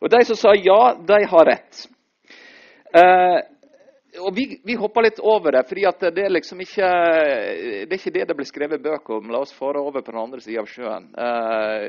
Og 0.00 0.10
de 0.12 0.20
som 0.24 0.36
sa 0.36 0.54
ja, 0.56 0.94
de 0.96 1.18
har 1.28 1.46
rett. 1.48 1.80
Eh, 2.96 3.38
og 4.18 4.34
vi, 4.34 4.44
vi, 4.66 4.74
hopper 4.74 5.04
litt 5.06 5.20
over 5.22 5.54
det, 5.54 5.62
fordi 5.68 5.84
det 6.16 6.24
er 6.24 6.32
liksom 6.32 6.60
ikke 6.64 6.88
det 7.86 7.94
er 7.94 7.98
ikke 7.98 8.12
det 8.16 8.24
det 8.26 8.36
blir 8.38 8.48
skrevet 8.48 8.82
bøker 8.82 9.20
om. 9.20 9.30
La 9.30 9.42
oss 9.44 9.54
fare 9.54 9.78
over 9.78 10.02
på 10.02 10.10
den 10.10 10.22
andre 10.22 10.42
sida 10.42 10.64
av 10.64 10.70
sjøen. 10.70 11.06
Eh, 11.14 11.84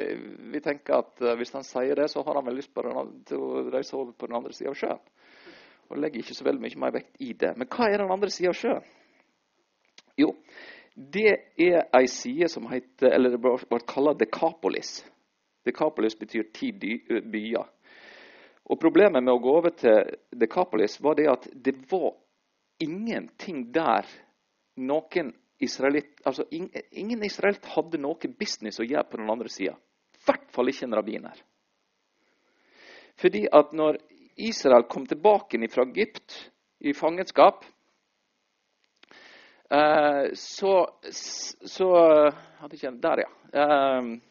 vi 0.53 0.61
tenker 0.61 0.99
at 0.99 1.23
eh, 1.23 1.37
Hvis 1.39 1.53
han 1.55 1.65
sier 1.65 1.97
det, 1.97 2.11
så 2.11 2.21
har 2.27 2.37
han 2.37 2.45
vel 2.45 2.59
lyst 2.61 2.75
den, 2.75 3.15
til 3.25 3.41
å 3.41 3.63
reise 3.73 3.97
over 3.97 4.13
på 4.13 4.29
den 4.29 4.37
andre 4.37 4.53
sida 4.53 4.73
av 4.73 4.77
sjøen 4.77 5.01
og 5.91 5.99
legger 5.99 6.21
ikke 6.21 6.35
så 6.37 6.45
veldig 6.47 6.63
mye 6.63 6.79
mer 6.79 6.93
vekt 6.95 7.17
i 7.19 7.33
det. 7.35 7.51
Men 7.59 7.67
hva 7.67 7.89
er 7.89 7.99
den 7.99 8.13
andre 8.13 8.31
sida 8.31 8.53
av 8.53 8.55
sjøen? 8.55 8.85
Jo, 10.19 10.29
det 10.95 11.33
er 11.59 11.89
ei 11.97 12.05
side 12.11 12.47
som 12.51 12.67
heter, 12.71 13.11
eller 13.11 13.33
det 13.33 13.41
ble 13.43 13.79
kalt 13.89 14.19
Dekapolis. 14.19 15.01
Dekapolis 15.67 16.15
betyr 16.19 16.47
ti 16.55 16.71
byer. 16.71 17.67
Og 18.71 18.79
Problemet 18.79 19.23
med 19.23 19.33
å 19.33 19.41
gå 19.43 19.53
over 19.59 19.73
til 19.75 20.13
Dekapolis 20.39 20.95
var 21.03 21.17
det 21.19 21.27
at 21.27 21.47
det 21.51 21.73
var 21.91 22.13
ingenting 22.79 23.65
der 23.73 24.07
noen 24.79 25.33
israelitt, 25.61 26.21
altså 26.25 26.45
Ingen 26.51 27.23
israelitt 27.27 27.67
hadde 27.75 27.99
noe 28.01 28.31
business 28.39 28.79
å 28.79 28.87
gjøre 28.87 29.09
på 29.11 29.19
den 29.19 29.29
andre 29.29 29.51
sida. 29.51 29.75
I 29.75 30.23
hvert 30.25 30.47
fall 30.55 30.71
ikke 30.71 30.87
en 30.87 30.97
rabbiner. 30.97 31.43
Fordi 33.19 33.43
at 33.51 33.75
når 33.75 33.99
Israel 34.41 34.87
kom 34.89 35.05
tilbake 35.05 35.59
fra 35.69 35.85
Egypt 35.91 36.37
i 36.79 36.93
fangenskap, 36.97 37.65
eh, 39.69 40.31
så, 40.33 40.73
så 41.11 41.91
Der, 43.01 43.25
ja. 43.25 44.30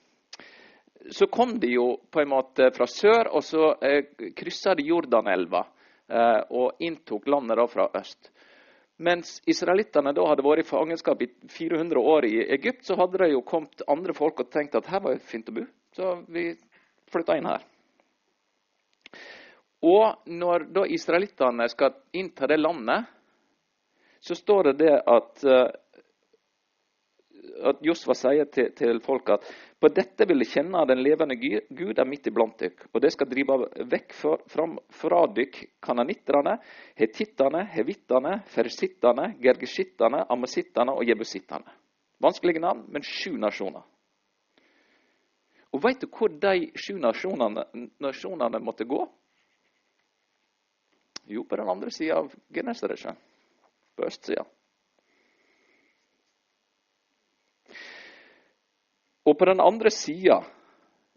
Eh, 1.01 1.11
så 1.11 1.27
kom 1.27 1.59
de 1.61 1.73
jo 1.75 1.97
på 2.11 2.21
en 2.23 2.33
måte 2.33 2.71
fra 2.77 2.87
sør, 2.87 3.33
og 3.35 3.45
så 3.45 3.73
eh, 3.85 4.33
kryssa 4.37 4.75
de 4.75 4.89
Jordanelva 4.91 5.67
og 6.51 6.81
inntok 6.83 7.29
landet 7.31 7.55
da 7.55 7.65
fra 7.71 7.85
øst. 7.95 8.33
Mens 8.99 9.37
israelittene 9.47 10.11
da 10.11 10.25
hadde 10.27 10.43
vært 10.43 10.65
i 10.65 10.67
fangenskap 10.67 11.23
i 11.23 11.29
400 11.55 12.01
år 12.03 12.27
i 12.27 12.33
Egypt, 12.57 12.83
så 12.83 12.97
hadde 12.99 13.21
det 13.23 13.29
jo 13.31 13.45
kommet 13.47 13.85
andre 13.87 14.17
folk 14.19 14.43
og 14.43 14.51
tenkt 14.51 14.75
at 14.75 14.91
her 14.91 15.05
var 15.05 15.15
det 15.15 15.23
fint 15.23 15.49
å 15.49 15.55
bo. 15.55 15.63
Så 15.95 16.09
vi 16.27 16.49
flytta 17.15 17.37
inn 17.39 17.47
her. 17.47 17.63
Og 19.87 20.29
når 20.29 20.67
da 20.75 20.85
israelittene 20.85 21.69
skal 21.73 21.97
innta 22.13 22.51
det 22.51 22.59
landet, 22.61 23.09
så 24.21 24.37
står 24.37 24.71
det 24.71 24.75
det 24.83 24.97
at, 25.09 25.45
eh, 25.45 25.71
at 27.67 27.83
Josva 27.85 28.15
sier 28.17 28.49
til, 28.53 28.71
til 28.77 29.01
folk 29.05 29.29
at 29.35 29.45
på 29.81 29.89
dette 29.97 30.27
vil 30.29 30.43
de 30.43 30.49
kjenne 30.49 30.83
den 30.89 31.03
levende 31.05 31.37
Gud 31.37 31.99
er 31.99 32.09
midt 32.09 32.29
iblant 32.29 32.59
dykk, 32.61 32.87
og 32.93 33.01
det 33.01 33.13
skal 33.15 33.31
drive 33.31 33.57
vekk 33.93 34.17
for, 34.17 34.43
fram, 34.51 34.77
fra 34.93 35.23
dykk 35.37 35.61
kananitterne, 35.85 36.59
hetittene, 37.01 37.65
hevittene, 37.75 38.41
fersittene, 38.53 39.31
gergeshittene, 39.41 40.27
amasittene 40.29 40.97
og 40.97 41.09
jebusittene. 41.09 41.79
Vanskelige 42.21 42.61
navn, 42.61 42.85
men 42.93 43.07
sju 43.07 43.33
nasjoner. 43.41 43.87
Og 45.73 45.83
Vet 45.85 46.03
du 46.03 46.09
hvor 46.11 46.33
de 46.43 46.71
sju 46.75 46.97
nasjonene, 46.99 47.65
nasjonene 48.03 48.61
måtte 48.61 48.85
gå? 48.85 49.01
Jo, 51.31 51.45
på 51.47 51.57
den 51.57 51.69
andre 51.71 51.93
sida 51.95 52.19
av 52.19 52.33
Genesaretsjøen. 52.53 53.19
På 53.95 54.09
østsida. 54.09 54.45
Og 59.31 59.37
på 59.39 59.47
den 59.47 59.63
andre 59.63 59.93
sida 59.95 60.41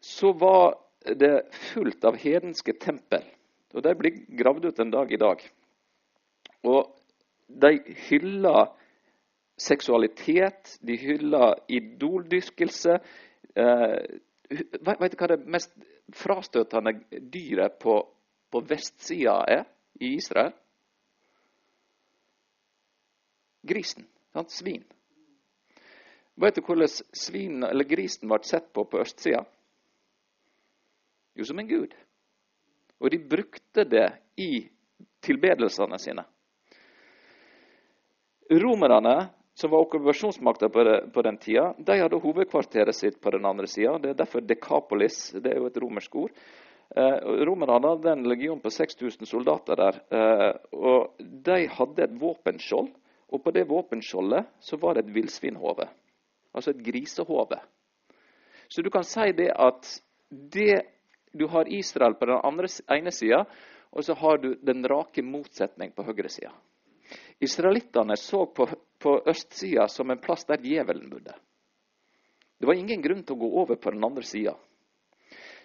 så 0.04 0.34
var 0.38 0.76
det 1.20 1.48
fullt 1.72 2.06
av 2.06 2.20
hedenske 2.22 2.76
tempel. 2.78 3.26
Og 3.74 3.82
de 3.84 3.96
blir 3.98 4.20
gravd 4.38 4.70
ut 4.70 4.80
en 4.80 4.94
dag 4.94 5.12
i 5.12 5.20
dag. 5.20 5.42
Og 6.70 6.94
de 7.48 7.72
hyller 8.08 8.70
seksualitet, 9.58 10.78
de 10.86 10.98
hyller 11.02 11.58
idoldyrkelse. 11.68 13.00
Eh, 13.56 13.98
vet 14.54 15.14
du 15.16 15.18
hva 15.18 15.32
det 15.34 15.42
mest 15.50 15.74
frastøtende 16.14 17.00
dyret 17.34 17.80
på, 17.82 17.98
på 18.54 18.66
vestsida 18.70 19.42
er? 19.50 19.66
i 20.02 20.16
Israel? 20.18 20.52
Grisen. 23.62 24.08
Sant? 24.34 24.52
Svin. 24.52 24.84
Vet 26.36 26.56
du 26.56 26.64
hvordan 26.66 26.90
svin, 27.14 27.64
eller 27.64 27.86
grisen 27.86 28.30
ble 28.30 28.40
sett 28.48 28.72
på 28.74 28.86
på 28.90 29.02
østsida? 29.04 29.44
Jo, 31.38 31.46
som 31.46 31.60
en 31.60 31.70
gud. 31.70 31.94
Og 33.02 33.12
de 33.12 33.20
brukte 33.20 33.86
det 33.90 34.08
i 34.38 34.66
tilbedelsene 35.24 36.00
sine. 36.00 36.26
Romerne, 38.50 39.30
som 39.54 39.72
var 39.72 39.86
okkupasjonsmakta 39.86 40.70
på, 40.70 41.22
den 41.26 41.38
tida, 41.38 41.74
de 41.78 41.98
hadde 42.02 42.20
hovedkvarteret 42.22 42.96
sitt 42.96 43.22
på 43.22 43.32
den 43.34 43.46
andre 43.46 43.68
sida. 43.70 43.98
Det 44.02 44.14
er 44.14 44.20
derfor 44.20 44.42
Dekapolis. 44.42 45.32
Det 45.38 45.54
er 45.54 45.62
jo 45.62 45.70
et 45.70 45.80
romersk 45.82 46.16
ord. 46.16 46.34
Eh, 46.96 47.18
Romerne 47.48 47.80
hadde 47.88 48.12
en 48.12 48.28
legion 48.30 48.62
på 48.62 48.70
6000 48.74 49.30
soldater 49.30 49.80
der. 49.80 50.00
Eh, 50.14 50.52
og 50.74 51.16
De 51.18 51.66
hadde 51.78 52.04
et 52.06 52.18
våpenskjold, 52.20 52.90
og 53.34 53.44
på 53.44 53.54
det 53.54 53.68
våpenskjoldet 53.70 54.50
så 54.62 54.78
var 54.78 54.96
det 54.96 55.06
et 55.06 55.16
villsvinhode. 55.16 55.88
Altså 56.54 56.72
et 56.72 56.84
grisehode. 56.86 57.60
Så 58.68 58.82
du 58.82 58.90
kan 58.90 59.06
si 59.06 59.32
det 59.38 59.52
at 59.52 59.90
det, 60.30 60.82
du 61.34 61.48
har 61.48 61.70
Israel 61.70 62.16
på 62.18 62.26
den 62.30 62.40
andre, 62.44 62.70
ene 62.94 63.12
sida, 63.12 63.44
og 63.94 64.04
så 64.04 64.14
har 64.18 64.38
du 64.38 64.54
den 64.56 64.86
rake 64.90 65.22
motsetning 65.22 65.94
på 65.94 66.06
høyre 66.08 66.30
sida. 66.30 66.54
Israelittene 67.40 68.16
så 68.18 68.46
på, 68.46 68.68
på 69.00 69.18
østsida 69.30 69.88
som 69.88 70.10
en 70.10 70.22
plass 70.22 70.46
der 70.50 70.62
djevelen 70.64 71.10
bodde. 71.10 71.36
Det 72.58 72.68
var 72.68 72.80
ingen 72.80 73.02
grunn 73.04 73.24
til 73.24 73.36
å 73.36 73.42
gå 73.44 73.50
over 73.62 73.76
på 73.76 73.92
den 73.92 74.06
andre 74.06 74.24
sida. 74.24 74.56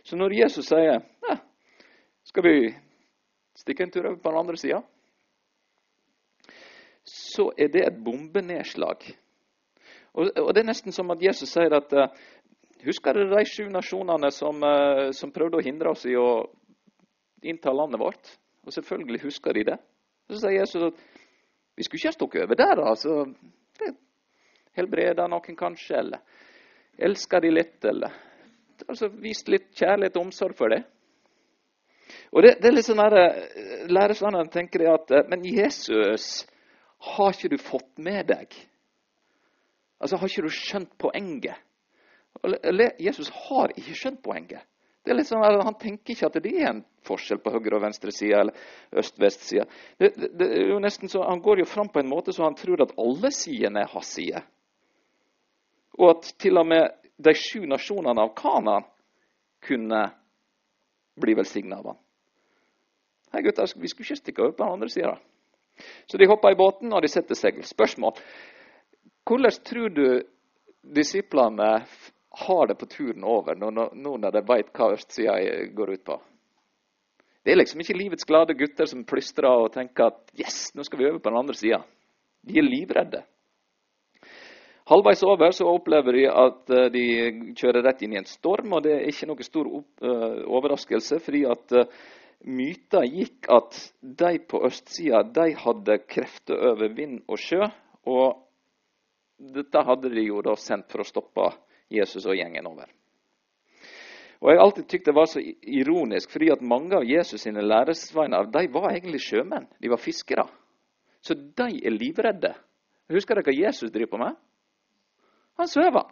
Så 0.02 0.16
når 0.16 0.35
Jesus 0.40 0.68
sier 0.68 1.00
skal 2.28 2.45
vi 2.45 2.57
stikke 3.57 3.87
en 3.87 3.92
tur 3.95 4.07
over 4.09 4.18
på 4.21 4.33
den 4.33 4.40
andre 4.40 4.61
sida, 4.61 4.83
så 7.09 7.49
er 7.57 7.71
det 7.73 7.87
et 7.87 8.00
bombenedslag. 8.04 9.07
Og, 10.15 10.31
og, 10.31 10.55
Det 10.55 10.62
er 10.62 10.71
nesten 10.71 10.95
som 10.95 11.11
at 11.15 11.23
Jesus 11.23 11.53
sier 11.53 11.75
at 11.77 11.93
uh, 11.93 12.09
Husker 12.85 13.17
dere 13.17 13.41
de 13.41 13.50
sju 13.50 13.67
nasjonene 13.75 14.31
som, 14.31 14.62
uh, 14.62 15.09
som, 15.11 15.33
prøvde 15.35 15.59
å 15.59 15.65
hindre 15.67 15.91
oss 15.91 16.05
i 16.07 16.15
å 16.15 16.45
innta 17.43 17.73
landet 17.75 17.99
vårt? 18.00 18.31
Og 18.67 18.75
selvfølgelig 18.75 19.25
husker 19.25 19.57
de 19.57 19.65
det. 19.73 19.79
Og 20.29 20.37
Så 20.37 20.45
sier 20.45 20.61
Jesus 20.61 20.85
at 20.91 21.00
vi 21.79 21.87
skulle 21.87 21.99
ikke 21.99 22.12
ha 22.12 22.17
stukket 22.17 22.45
over 22.45 22.59
der. 22.59 22.85
altså. 22.87 23.17
Helbreda 24.79 25.27
noen 25.27 25.57
kanskje, 25.59 25.99
eller 25.99 26.21
elska 26.99 27.41
de 27.41 27.50
litt, 27.50 27.85
eller 27.85 28.15
altså 28.87 29.09
vist 29.23 29.49
litt 29.50 29.73
kjærlighet 29.75 30.17
og 30.19 30.29
omsorg 30.29 30.57
for 30.59 30.75
det. 30.75 30.83
Og 32.33 32.45
det, 32.45 32.57
det 32.62 32.71
er 32.71 32.77
litt 32.77 32.87
sånn 32.88 33.03
eh, 33.05 33.87
Læresvennene 33.93 34.53
tenker 34.53 34.85
at 34.93 35.11
eh, 35.12 35.27
Men 35.29 35.45
Jesus, 35.45 36.47
har 37.15 37.35
ikke 37.35 37.53
du 37.53 37.59
fått 37.61 37.91
med 38.00 38.29
deg? 38.31 38.55
Altså, 40.00 40.17
Har 40.17 40.28
ikke 40.28 40.47
du 40.47 40.55
skjønt 40.55 40.99
poenget? 40.99 41.55
Jesus 43.02 43.31
har 43.49 43.73
ikke 43.75 43.97
skjønt 43.99 44.23
poenget. 44.23 44.62
Det 45.02 45.14
er 45.14 45.17
litt 45.19 45.31
sånn 45.31 45.43
Han 45.43 45.78
tenker 45.81 46.12
ikke 46.12 46.28
at 46.28 46.37
det 46.43 46.52
er 46.52 46.69
en 46.69 46.85
forskjell 47.07 47.40
på 47.40 47.50
høyre- 47.55 47.78
og 47.78 47.83
venstresida 47.83 48.43
eller 48.43 48.55
øst-vest-sida. 48.93 49.64
Han 51.25 51.40
går 51.43 51.62
jo 51.62 51.64
fram 51.64 51.88
på 51.88 52.02
en 52.02 52.11
måte 52.11 52.33
så 52.33 52.45
han 52.45 52.59
tror 52.59 52.83
at 52.85 52.93
alle 52.99 53.31
sidene 53.33 53.81
er 53.81 53.93
hans. 53.95 54.19
Og 55.99 56.11
at 56.11 56.33
til 56.38 56.59
og 56.59 56.67
med 56.67 56.90
de 57.19 57.35
sju 57.35 57.64
nasjonene 57.67 58.23
av 58.23 58.35
Kana 58.37 58.83
kunne 59.64 60.02
bli 61.19 61.35
velsigna 61.35 61.81
av 61.81 61.90
han. 61.90 61.99
Hei, 63.33 63.43
gutter, 63.43 63.67
vi 63.76 63.88
skulle 63.88 64.07
ikke 64.07 64.21
stikke 64.23 64.45
over 64.45 64.52
på 64.52 64.64
den 64.64 64.76
andre 64.76 64.88
sida. 64.93 65.17
Så 66.07 66.19
de 66.19 66.26
hopper 66.26 66.55
i 66.55 66.59
båten, 66.59 66.93
og 66.93 67.02
de 67.02 67.11
setter 67.11 67.37
seil. 67.38 67.59
Spørsmål. 67.67 68.17
Hvordan 69.28 69.61
tror 69.64 69.88
du 69.92 70.23
disiplene 70.94 71.68
har 72.38 72.66
det 72.66 72.76
på 72.80 72.87
turen 72.88 73.25
over, 73.28 73.58
nå 73.58 74.16
når 74.16 74.30
de 74.32 74.44
vet 74.49 74.70
hva 74.73 74.92
østsida 74.94 75.35
går 75.76 75.92
ut 75.99 76.04
på? 76.06 76.16
Det 77.44 77.52
er 77.52 77.61
liksom 77.61 77.80
ikke 77.80 77.97
livets 77.97 78.28
glade 78.28 78.56
gutter 78.56 78.88
som 78.88 79.04
plystrer 79.08 79.49
og 79.49 79.73
tenker 79.73 80.11
at 80.11 80.32
yes, 80.37 80.70
nå 80.76 80.85
skal 80.85 81.00
vi 81.00 81.11
over 81.11 81.20
på 81.20 81.30
den 81.30 81.40
andre 81.40 81.56
sida. 81.56 81.82
De 82.44 82.58
er 82.61 82.66
livredde. 82.66 83.23
Halvveis 84.88 85.23
over 85.28 85.52
så 85.52 85.68
opplever 85.68 86.16
de 86.16 86.25
at 86.32 86.73
eh, 86.73 86.88
de 86.92 87.04
kjører 87.56 87.85
rett 87.85 88.02
inn 88.04 88.14
i 88.16 88.20
en 88.23 88.28
storm, 88.28 88.73
og 88.73 88.85
det 88.87 88.94
er 88.97 89.08
ikke 89.11 89.28
noe 89.28 89.44
stor 89.44 89.68
eh, 89.68 90.38
overraskelse, 90.49 91.18
fordi 91.20 91.42
at 91.49 91.75
uh, 91.76 91.99
myta 92.49 93.02
gikk 93.04 93.50
at 93.52 93.80
de 94.00 94.35
på 94.49 94.62
østsida 94.64 95.20
de 95.37 95.50
hadde 95.61 95.99
krefter 96.08 96.64
over 96.70 96.94
vind 96.97 97.20
og 97.28 97.40
sjø. 97.42 97.68
Og 98.08 98.48
dette 99.38 99.83
hadde 99.87 100.11
de 100.11 100.25
jo 100.26 100.42
da 100.42 100.57
sendt 100.59 100.90
for 100.90 101.04
å 101.04 101.07
stoppe 101.07 101.50
Jesus 101.92 102.26
og 102.26 102.37
gjengen 102.37 102.66
over. 102.66 102.90
Og 104.38 104.50
Jeg 104.50 104.59
har 104.59 104.64
alltid 104.64 104.88
tykt 104.88 105.09
det 105.09 105.14
var 105.16 105.26
så 105.26 105.40
ironisk, 105.42 106.30
fordi 106.30 106.50
at 106.54 106.62
mange 106.62 106.95
av 106.95 107.07
Jesus 107.07 107.42
sine 107.42 107.62
læresveiner 107.62 108.50
de 108.54 108.66
var 108.71 108.92
egentlig 108.92 109.21
sjømenn. 109.25 109.66
De 109.83 109.90
var 109.90 109.99
fiskere. 109.99 110.45
Så 111.23 111.35
de 111.35 111.68
er 111.83 111.95
livredde. 111.95 112.52
Husker 113.11 113.38
dere 113.38 113.49
hva 113.49 113.57
Jesus 113.57 113.90
driver 113.90 114.12
på 114.12 114.21
med? 114.23 114.38
Han 115.59 115.71
sover. 115.71 116.07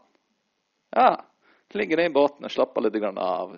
Ja, 0.96 1.12
ligger 1.74 2.02
i 2.02 2.10
båten 2.10 2.48
og 2.48 2.50
slapper 2.50 2.82
litt 2.82 2.98
av. 3.04 3.54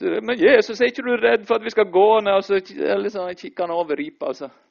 Men 0.00 0.38
Jesus, 0.38 0.80
er 0.80 0.88
ikke 0.88 1.04
du 1.04 1.12
redd 1.20 1.44
for 1.48 1.58
at 1.58 1.66
vi 1.66 1.72
skal 1.74 1.90
gå 1.92 2.08
ned? 2.24 2.38
Og 2.38 2.44
så 2.46 2.60
liksom, 3.02 3.28
kikker 3.36 3.66
han 3.66 3.76
over 3.76 4.00
ripa 4.00 4.32
og 4.32 4.38
så 4.38 4.48
Nei, 4.48 4.69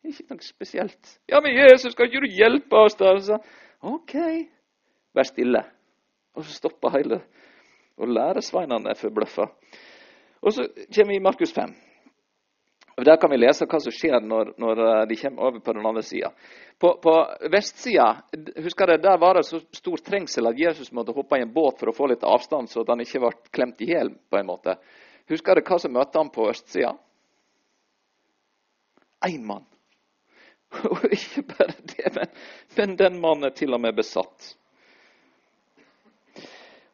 ikke 0.08 0.26
noe 0.30 0.44
spesielt. 0.44 1.18
Ja, 1.30 1.40
men 1.44 1.56
Jesus, 1.56 1.92
skal 1.92 2.08
ikke 2.08 2.24
du 2.24 2.32
hjelpe 2.32 2.80
oss, 2.86 2.96
da? 2.98 3.12
Så, 3.20 3.38
OK, 3.90 4.16
vær 5.16 5.28
stille. 5.28 5.62
Og 6.36 6.46
så 6.46 6.54
stopper 6.54 6.94
hele 6.94 7.20
Og 8.00 8.08
læresveinene 8.08 8.88
er 8.88 8.96
forbløffa. 8.96 9.44
Og 10.40 10.52
så 10.52 10.64
kommer 10.94 11.12
vi 11.12 11.16
i 11.16 11.22
Markus 11.22 11.52
5. 11.52 11.74
Der 13.04 13.16
kan 13.16 13.30
vi 13.30 13.36
lese 13.36 13.66
hva 13.68 13.78
som 13.80 13.92
skjer 13.92 14.20
når, 14.24 14.54
når 14.60 14.80
eh, 14.84 15.02
de 15.08 15.16
kommer 15.20 15.42
over 15.42 15.60
på 15.64 15.72
den 15.72 15.86
andre 15.86 16.02
sida. 16.04 16.30
På, 16.80 16.94
på 17.02 17.14
vestsida 17.52 18.06
husker 18.60 18.88
dere, 18.88 19.02
der 19.02 19.18
var 19.20 19.36
det 19.36 19.44
så 19.48 19.60
stor 19.76 20.00
trengsel 20.04 20.48
at 20.48 20.58
Jesus 20.58 20.92
måtte 20.92 21.14
hoppe 21.16 21.38
i 21.38 21.44
en 21.44 21.52
båt 21.52 21.80
for 21.80 21.92
å 21.92 21.96
få 21.96 22.10
litt 22.10 22.24
avstand, 22.24 22.68
så 22.68 22.82
at 22.82 22.92
han 22.92 23.04
ikke 23.04 23.22
ble 23.22 23.32
klemt 23.52 23.84
i 23.84 23.90
hjel. 23.92 24.12
Husker 25.30 25.60
dere 25.60 25.64
hva 25.68 25.78
som 25.80 25.94
møtte 25.96 26.20
ham 26.20 26.32
på 26.32 26.48
østsida? 26.50 26.92
Én 29.28 29.44
mann. 29.44 29.68
Og 30.90 31.04
ikke 31.10 31.42
bare 31.50 31.74
det, 31.92 32.14
men, 32.14 32.32
men 32.76 32.96
den 32.98 33.20
mannen 33.20 33.50
er 33.50 33.54
til 33.56 33.74
og 33.74 33.82
med 33.82 33.96
besatt. 33.98 34.54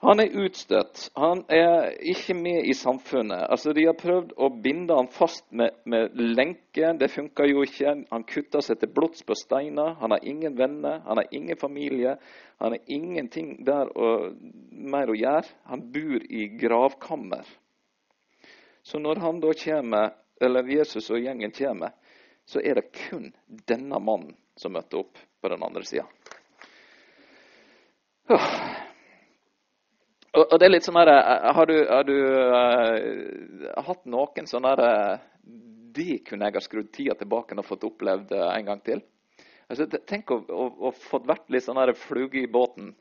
Han 0.04 0.20
er 0.20 0.34
utstøtt. 0.44 1.08
Han 1.16 1.40
er 1.48 1.94
ikke 2.04 2.34
med 2.36 2.66
i 2.68 2.74
samfunnet. 2.76 3.46
Altså, 3.50 3.72
De 3.72 3.86
har 3.88 3.96
prøvd 3.96 4.34
å 4.36 4.50
binde 4.62 4.94
han 4.94 5.08
fast 5.10 5.46
med, 5.50 5.72
med 5.84 6.12
lenke. 6.14 6.92
Det 7.00 7.08
funka 7.10 7.46
jo 7.48 7.64
ikke. 7.64 7.94
Han 8.12 8.26
kutta 8.28 8.60
seg 8.62 8.78
til 8.82 8.92
blods 8.92 9.24
på 9.26 9.34
steiner. 9.34 9.96
Han 10.02 10.12
har 10.12 10.22
ingen 10.22 10.58
venner, 10.58 11.00
han 11.08 11.18
har 11.22 11.32
ingen 11.32 11.56
familie. 11.56 12.16
Han 12.60 12.76
har 12.76 12.92
ingenting 12.92 13.56
der 13.64 13.90
å, 13.96 14.12
mer 14.70 15.10
å 15.10 15.16
gjøre. 15.16 15.48
Han 15.72 15.88
bor 15.92 16.28
i 16.28 16.46
gravkammer. 16.60 17.48
Så 18.86 19.00
når 19.02 19.24
han 19.24 19.40
da 19.42 19.56
kommer, 19.58 20.12
eller 20.40 20.68
Jesus 20.70 21.08
og 21.10 21.24
gjengen 21.24 21.56
kommer, 21.56 21.96
så 22.46 22.62
er 22.62 22.78
det 22.78 22.90
kun 22.94 23.32
denne 23.46 23.98
mannen 23.98 24.36
som 24.56 24.72
møtte 24.72 25.00
opp 25.00 25.18
på 25.40 25.50
den 25.52 25.62
andre 25.66 25.84
sida. 25.84 26.06
Og, 30.36 30.58
det 30.58 30.66
er 30.66 30.72
litt 30.72 30.84
sånn 30.84 30.98
her, 30.98 31.10
eh, 31.12 31.50
Har 31.56 31.68
du, 31.68 31.76
har 31.88 32.04
du 32.04 32.16
uh, 32.52 33.82
hatt 33.86 34.02
noen 34.10 34.48
sånne 34.50 34.72
her, 34.74 35.20
Det 35.96 36.18
kunne 36.26 36.48
jeg 36.48 36.58
ha 36.58 36.64
skrudd 36.64 36.90
tida 36.92 37.14
tilbake 37.16 37.56
og 37.56 37.64
fått 37.64 37.86
opplevd 37.88 38.34
en 38.36 38.66
gang 38.66 38.82
til. 38.84 39.00
Altså, 39.66 39.86
tenk 40.06 40.30
å, 40.30 40.36
å 40.46 40.90
fått 40.92 41.24
vært 41.26 41.48
litt 41.50 41.64
sånn 41.64 41.80
flue 41.98 42.42
i 42.42 42.46
båten 42.46 42.92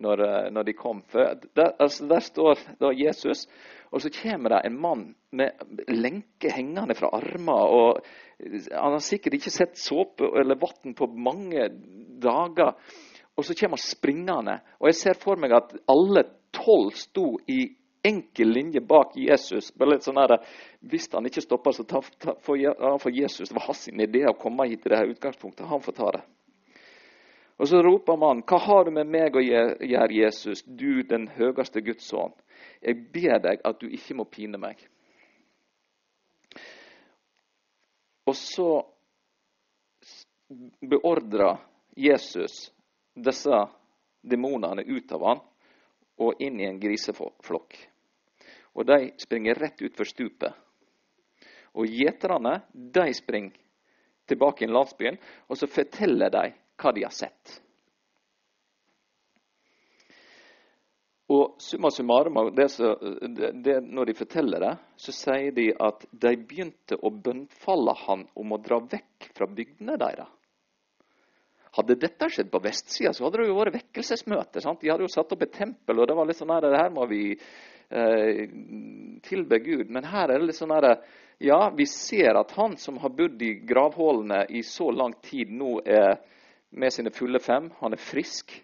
når, 0.00 0.22
når, 0.54 0.68
de 0.70 0.74
kom. 0.78 1.02
For 1.10 1.34
der, 1.58 1.74
altså, 1.82 2.06
der 2.08 2.22
står 2.24 2.62
da 2.80 2.92
Jesus, 2.94 3.48
og 3.94 4.02
så 4.02 4.10
kommer 4.10 4.50
det 4.50 4.60
en 4.66 4.78
mann 4.80 5.02
med 5.30 5.52
lenke 5.88 6.50
hengende 6.50 6.96
fra 6.98 7.12
armer. 7.14 7.74
og 7.78 8.00
Han 8.72 8.96
har 8.96 9.04
sikkert 9.04 9.36
ikke 9.38 9.54
sett 9.54 9.78
såpe 9.78 10.32
eller 10.40 10.58
vann 10.58 10.96
på 10.98 11.06
mange 11.06 11.68
dager. 12.22 12.74
Og 13.36 13.46
så 13.46 13.54
kommer 13.54 13.78
han 13.78 13.84
springende. 13.84 14.58
Og 14.80 14.90
jeg 14.90 14.98
ser 14.98 15.20
for 15.22 15.38
meg 15.38 15.54
at 15.54 15.76
alle 15.86 16.24
tolv 16.54 16.90
sto 16.98 17.36
i 17.46 17.68
enkel 18.04 18.50
linje 18.50 18.82
bak 18.82 19.14
Jesus. 19.16 19.70
bare 19.70 19.94
litt 19.94 20.02
sånn 20.02 20.18
her, 20.18 20.38
Hvis 20.80 21.08
han 21.12 21.26
ikke 21.26 21.40
stopper, 21.40 21.72
så 21.72 21.84
ta, 21.84 22.02
ta, 22.18 22.34
for, 22.42 22.58
for 22.98 23.10
Jesus. 23.10 23.48
Det 23.48 23.54
var 23.54 23.68
hans 23.70 23.88
idé 23.88 24.26
å 24.26 24.38
komme 24.38 24.66
hit 24.68 24.82
til 24.82 24.90
det 24.90 24.98
her 24.98 25.14
utgangspunktet. 25.14 25.66
Han 25.70 25.80
får 25.80 25.92
ta 25.92 26.10
det. 26.18 26.24
Og 27.58 27.68
Så 27.68 27.82
roper 27.82 28.16
man, 28.16 28.42
'Hva 28.42 28.58
har 28.58 28.84
du 28.84 28.90
med 28.90 29.06
meg 29.06 29.36
å 29.36 29.40
gjøre, 29.40 30.10
Jesus, 30.10 30.62
du 30.62 31.02
den 31.02 31.28
høyeste 31.28 31.80
Guds 31.80 32.10
sønn?' 32.10 32.34
'Jeg 32.84 33.00
ber 33.12 33.38
deg 33.40 33.62
at 33.64 33.80
du 33.80 33.88
ikke 33.88 34.16
må 34.18 34.24
pine 34.28 34.60
meg.' 34.60 34.82
Og 38.28 38.36
så 38.36 38.68
beordrer 40.80 41.58
Jesus 41.96 42.70
disse 43.14 43.58
demonene 44.24 44.84
ut 44.84 45.12
av 45.12 45.26
han 45.28 45.42
og 46.24 46.40
inn 46.44 46.60
i 46.60 46.68
en 46.68 46.80
griseflokk. 46.80 47.76
Og 48.74 48.86
de 48.86 49.12
springer 49.20 49.58
rett 49.60 49.82
utfor 49.86 50.08
stupet. 50.08 50.52
Og 51.74 51.90
gjeterne 51.90 52.60
de 52.72 53.06
springer 53.14 53.60
tilbake 54.26 54.64
i 54.64 54.70
landsbyen, 54.70 55.18
og 55.48 55.58
så 55.58 55.68
forteller 55.68 56.32
de 56.32 56.46
hva 56.80 56.92
de 56.94 57.04
har 57.04 57.14
sett. 57.14 57.60
Og 61.32 61.56
summa 61.62 61.88
summarum, 61.90 62.36
det 62.52 62.66
det, 63.36 63.50
det, 63.64 63.78
når 63.80 64.10
de 64.10 64.14
forteller 64.18 64.60
det, 64.60 64.72
så 65.00 65.12
sier 65.16 65.54
de 65.56 65.70
at 65.80 66.04
de 66.12 66.34
begynte 66.36 66.98
å 67.00 67.10
bønnfalle 67.10 67.94
han 68.04 68.26
om 68.36 68.52
å 68.52 68.60
dra 68.60 68.82
vekk 68.84 69.30
fra 69.32 69.48
bygdene 69.48 69.96
deres. 70.00 70.28
Hadde 71.74 71.96
dette 71.98 72.28
skjedd 72.30 72.52
på 72.52 72.60
vestsida, 72.62 73.10
så 73.12 73.24
hadde 73.24 73.40
det 73.40 73.48
jo 73.48 73.56
vært 73.56 73.78
vekkelsesmøte. 73.80 74.60
Sant? 74.62 74.82
De 74.84 74.92
hadde 74.92 75.08
jo 75.08 75.10
satt 75.10 75.32
opp 75.34 75.42
et 75.42 75.56
tempel, 75.56 75.98
og 75.98 76.06
det 76.06 76.14
var 76.14 76.28
litt 76.28 76.38
sånn 76.38 76.52
her, 76.54 76.68
her 76.76 76.92
må 76.94 77.08
vi 77.10 77.22
eh, 77.32 78.44
tilbe 79.24 79.58
Gud. 79.64 79.88
Men 79.90 80.06
her 80.12 80.28
er 80.28 80.38
det 80.38 80.52
litt 80.52 80.60
sånn 80.60 80.76
her, 80.76 81.00
ja, 81.42 81.72
vi 81.74 81.88
ser 81.90 82.38
at 82.38 82.52
han 82.54 82.76
som 82.78 83.00
har 83.02 83.10
bodd 83.16 83.42
i 83.42 83.56
gravhullene 83.66 84.44
i 84.54 84.62
så 84.62 84.92
lang 84.94 85.16
tid, 85.24 85.50
nå 85.50 85.80
er 85.82 86.20
med 86.74 86.94
sine 86.94 87.10
fulle 87.14 87.40
fem. 87.42 87.72
Han 87.80 87.96
er 87.96 88.02
frisk. 88.02 88.54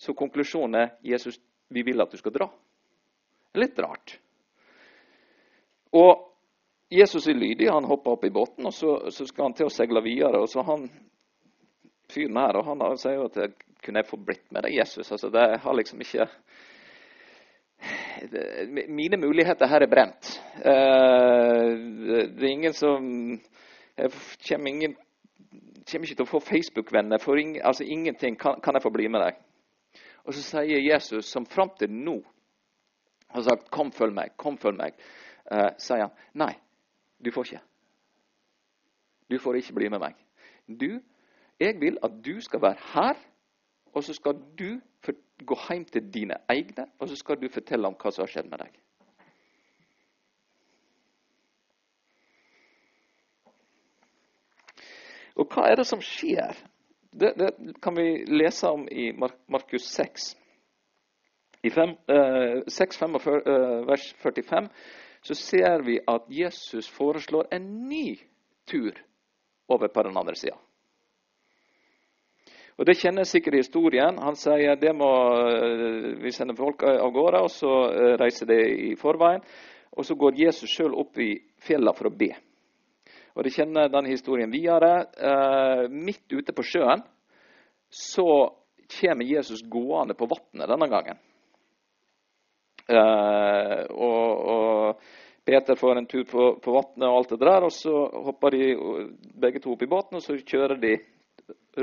Så 0.00 0.12
konklusjonen 0.16 0.80
er 0.80 0.90
Jesus, 1.04 1.38
vi 1.68 1.82
vil 1.86 2.00
at 2.02 2.12
du 2.12 2.20
skal 2.20 2.34
dra. 2.34 2.48
Litt 3.56 3.78
rart. 3.78 4.18
Og 5.96 6.26
Jesus 6.92 7.26
er 7.26 7.38
lydig. 7.38 7.70
Han 7.72 7.88
hopper 7.88 8.14
opp 8.14 8.24
i 8.24 8.30
båten, 8.30 8.66
og 8.68 8.74
så, 8.74 8.98
så 9.10 9.26
skal 9.26 9.48
han 9.48 9.56
til 9.58 9.70
å 9.70 9.72
seile 9.72 10.02
videre. 10.04 10.42
og 10.42 10.50
så 10.50 10.62
han 10.66 10.88
fyren 12.12 12.38
her, 12.38 12.58
og 12.58 12.68
han 12.68 13.00
sier 13.00 13.18
jo 13.18 13.30
at 13.30 13.56
kunne 13.82 14.02
jeg 14.02 14.10
få 14.10 14.18
blitt 14.22 14.46
med 14.54 14.66
deg, 14.66 14.76
Jesus? 14.78 15.10
Altså, 15.12 15.30
det 15.30 15.46
har 15.62 15.78
liksom 15.78 16.00
ikke 16.02 16.28
Mine 18.88 19.18
muligheter 19.20 19.68
her 19.68 19.84
er 19.84 19.90
brent. 19.90 20.30
Eh, 20.64 21.74
det 22.32 22.40
er 22.40 22.48
ingen 22.48 22.72
som 22.72 23.04
Jeg 23.96 24.10
kommer, 24.48 24.70
ingen, 24.70 24.96
kommer 25.90 26.08
ikke 26.08 26.16
til 26.16 26.24
å 26.24 26.30
få 26.30 26.40
Facebook-venner. 26.40 27.18
for 27.18 27.36
altså 27.36 27.84
Ingenting. 27.84 28.36
Kan, 28.36 28.60
kan, 28.60 28.74
jeg 28.74 28.82
få 28.82 28.90
bli 28.90 29.08
med 29.08 29.20
deg? 29.20 29.38
Og 30.26 30.34
så 30.34 30.42
sier 30.42 30.82
Jesus, 30.82 31.28
som 31.30 31.46
fram 31.46 31.70
til 31.78 31.92
nå 31.92 32.20
har 33.30 33.42
sagt 33.42 33.70
'Kom, 33.70 33.92
følg 33.92 34.14
meg', 34.14 34.36
kom, 34.36 34.58
følg 34.58 34.76
meg, 34.76 34.94
eh, 35.52 35.70
sier 35.78 36.00
han 36.00 36.10
nei, 36.34 36.54
du 37.24 37.30
får 37.30 37.44
ikke. 37.44 37.60
Du 39.30 39.38
får 39.38 39.54
ikke 39.54 39.74
bli 39.74 39.88
med 39.88 39.98
meg. 39.98 40.14
Du 40.68 41.00
jeg 41.60 41.80
vil 41.80 41.98
at 42.02 42.10
du 42.24 42.40
skal 42.40 42.62
være 42.62 42.76
her, 42.94 43.14
og 43.94 44.04
så 44.04 44.14
skal 44.14 44.34
du 44.58 44.80
gå 45.46 45.56
hjem 45.68 45.84
til 45.84 46.14
dine 46.14 46.34
egne, 46.48 46.86
og 46.98 47.08
så 47.08 47.16
skal 47.16 47.40
du 47.42 47.48
fortelle 47.48 47.86
om 47.86 47.94
hva 47.94 48.10
som 48.10 48.22
har 48.22 48.32
skjedd 48.32 48.50
med 48.50 48.58
deg. 48.58 48.78
Og 55.36 55.48
hva 55.52 55.66
er 55.68 55.76
det 55.76 55.86
som 55.86 56.00
skjer? 56.00 56.56
Det, 57.16 57.32
det 57.40 57.50
kan 57.82 57.96
vi 57.96 58.24
lese 58.28 58.68
om 58.68 58.84
i 58.88 59.08
Markus 59.48 59.88
6. 59.88 60.36
I 61.66 61.70
6, 61.70 62.98
45, 63.00 63.40
vers 63.88 64.14
45 64.22 64.68
så 65.26 65.34
ser 65.34 65.82
vi 65.82 65.98
at 66.06 66.28
Jesus 66.30 66.88
foreslår 66.92 67.48
en 67.56 67.88
ny 67.88 68.18
tur 68.70 68.92
over 69.68 69.88
på 69.88 70.02
den 70.02 70.16
andre 70.16 70.34
sida. 70.34 70.56
Og 72.76 72.86
Det 72.86 72.98
kjenner 73.00 73.24
sikkert 73.24 73.56
historien. 73.56 74.18
Han 74.20 74.36
sier 74.36 74.76
det 74.76 74.92
må 74.94 75.08
eh, 75.48 76.10
vi 76.20 76.32
sender 76.32 76.56
folk 76.58 76.84
av 76.84 77.08
gårde, 77.12 77.40
og 77.40 77.50
så 77.50 77.72
eh, 77.88 78.14
reiser 78.20 78.50
de 78.50 78.58
i 78.90 78.94
forveien. 79.00 79.40
Og 79.96 80.04
så 80.04 80.14
går 80.14 80.36
Jesus 80.36 80.70
sjøl 80.70 80.92
opp 80.94 81.16
i 81.18 81.32
fjella 81.64 81.94
for 81.96 82.10
å 82.10 82.12
be. 82.12 82.34
Og 83.36 83.44
De 83.44 83.52
kjenner 83.52 83.90
denne 83.92 84.08
historien 84.08 84.50
videre. 84.50 84.92
Eh, 85.12 85.82
midt 85.92 86.32
ute 86.32 86.54
på 86.56 86.64
sjøen 86.64 87.02
så 87.92 88.28
kommer 89.00 89.28
Jesus 89.28 89.60
gående 89.62 90.16
på 90.16 90.28
vannet 90.30 90.70
denne 90.70 90.88
gangen. 90.88 91.20
Eh, 92.88 93.82
og, 93.92 94.46
og, 94.54 95.02
Peter 95.46 95.78
får 95.78 95.98
en 95.98 96.08
tur 96.10 96.24
på, 96.26 96.44
på 96.58 96.72
vannet, 96.74 97.04
og 97.06 97.20
alt 97.20 97.34
det 97.34 97.38
der, 97.38 97.64
og 97.68 97.70
så 97.70 97.92
hopper 98.26 98.50
de 98.50 98.64
begge 99.38 99.60
to 99.62 99.76
opp 99.76 99.84
i 99.84 99.90
båten 99.90 100.18
og 100.18 100.24
så 100.24 100.34
kjører 100.40 100.80
de, 100.82 100.96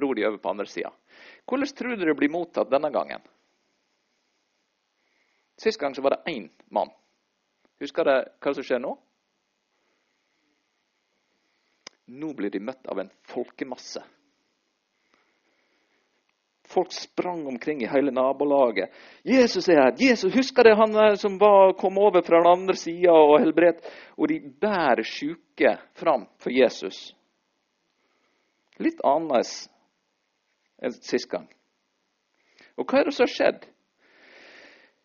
ror 0.03 0.17
de 0.19 0.25
over 0.27 0.41
på 0.43 0.51
andre 0.51 0.65
sida. 0.67 0.91
Hvordan 1.47 1.71
tror 1.77 1.95
du 1.95 2.03
det 2.03 2.17
blir 2.19 2.33
mottatt 2.33 2.71
denne 2.71 2.91
gangen? 2.91 3.23
Sist 5.63 5.79
gang 5.79 5.95
så 5.95 6.03
var 6.03 6.17
det 6.17 6.33
én 6.33 6.49
mann. 6.75 6.91
Husker 7.79 8.07
dere 8.09 8.33
hva 8.43 8.55
som 8.57 8.67
skjer 8.67 8.83
nå? 8.83 8.97
Nå 12.05 12.33
blir 12.35 12.51
de 12.51 12.59
møtt 12.59 12.87
av 12.91 12.99
en 12.99 13.09
folkemasse. 13.31 14.03
Folk 16.73 16.91
sprang 16.91 17.47
omkring 17.47 17.83
i 17.83 17.87
hele 17.87 18.11
nabolaget. 18.11 18.89
'Jesus 19.23 19.69
er 19.69 19.81
her!' 19.81 19.95
Jesus, 19.99 20.33
Husker 20.33 20.63
det 20.63 20.75
han 20.75 21.17
som 21.17 21.37
var, 21.37 21.73
kom 21.73 21.97
over 21.97 22.21
fra 22.21 22.37
den 22.37 22.51
andre 22.51 22.75
sida 22.75 23.11
og 23.11 23.39
helbredet? 23.39 23.85
Og 24.17 24.27
de 24.27 24.39
bærer 24.39 25.03
sjuke 25.03 25.77
fram 25.93 26.25
for 26.37 26.49
Jesus. 26.49 27.15
Litt 28.79 29.03
annerledes 29.05 29.69
enn 30.81 30.91
sist 30.91 31.29
gang. 31.29 31.47
Og 32.77 32.89
hva 32.89 32.99
er 32.99 33.05
det 33.05 33.13
som 33.13 33.27
har 33.27 33.33
skjedd? 33.35 33.67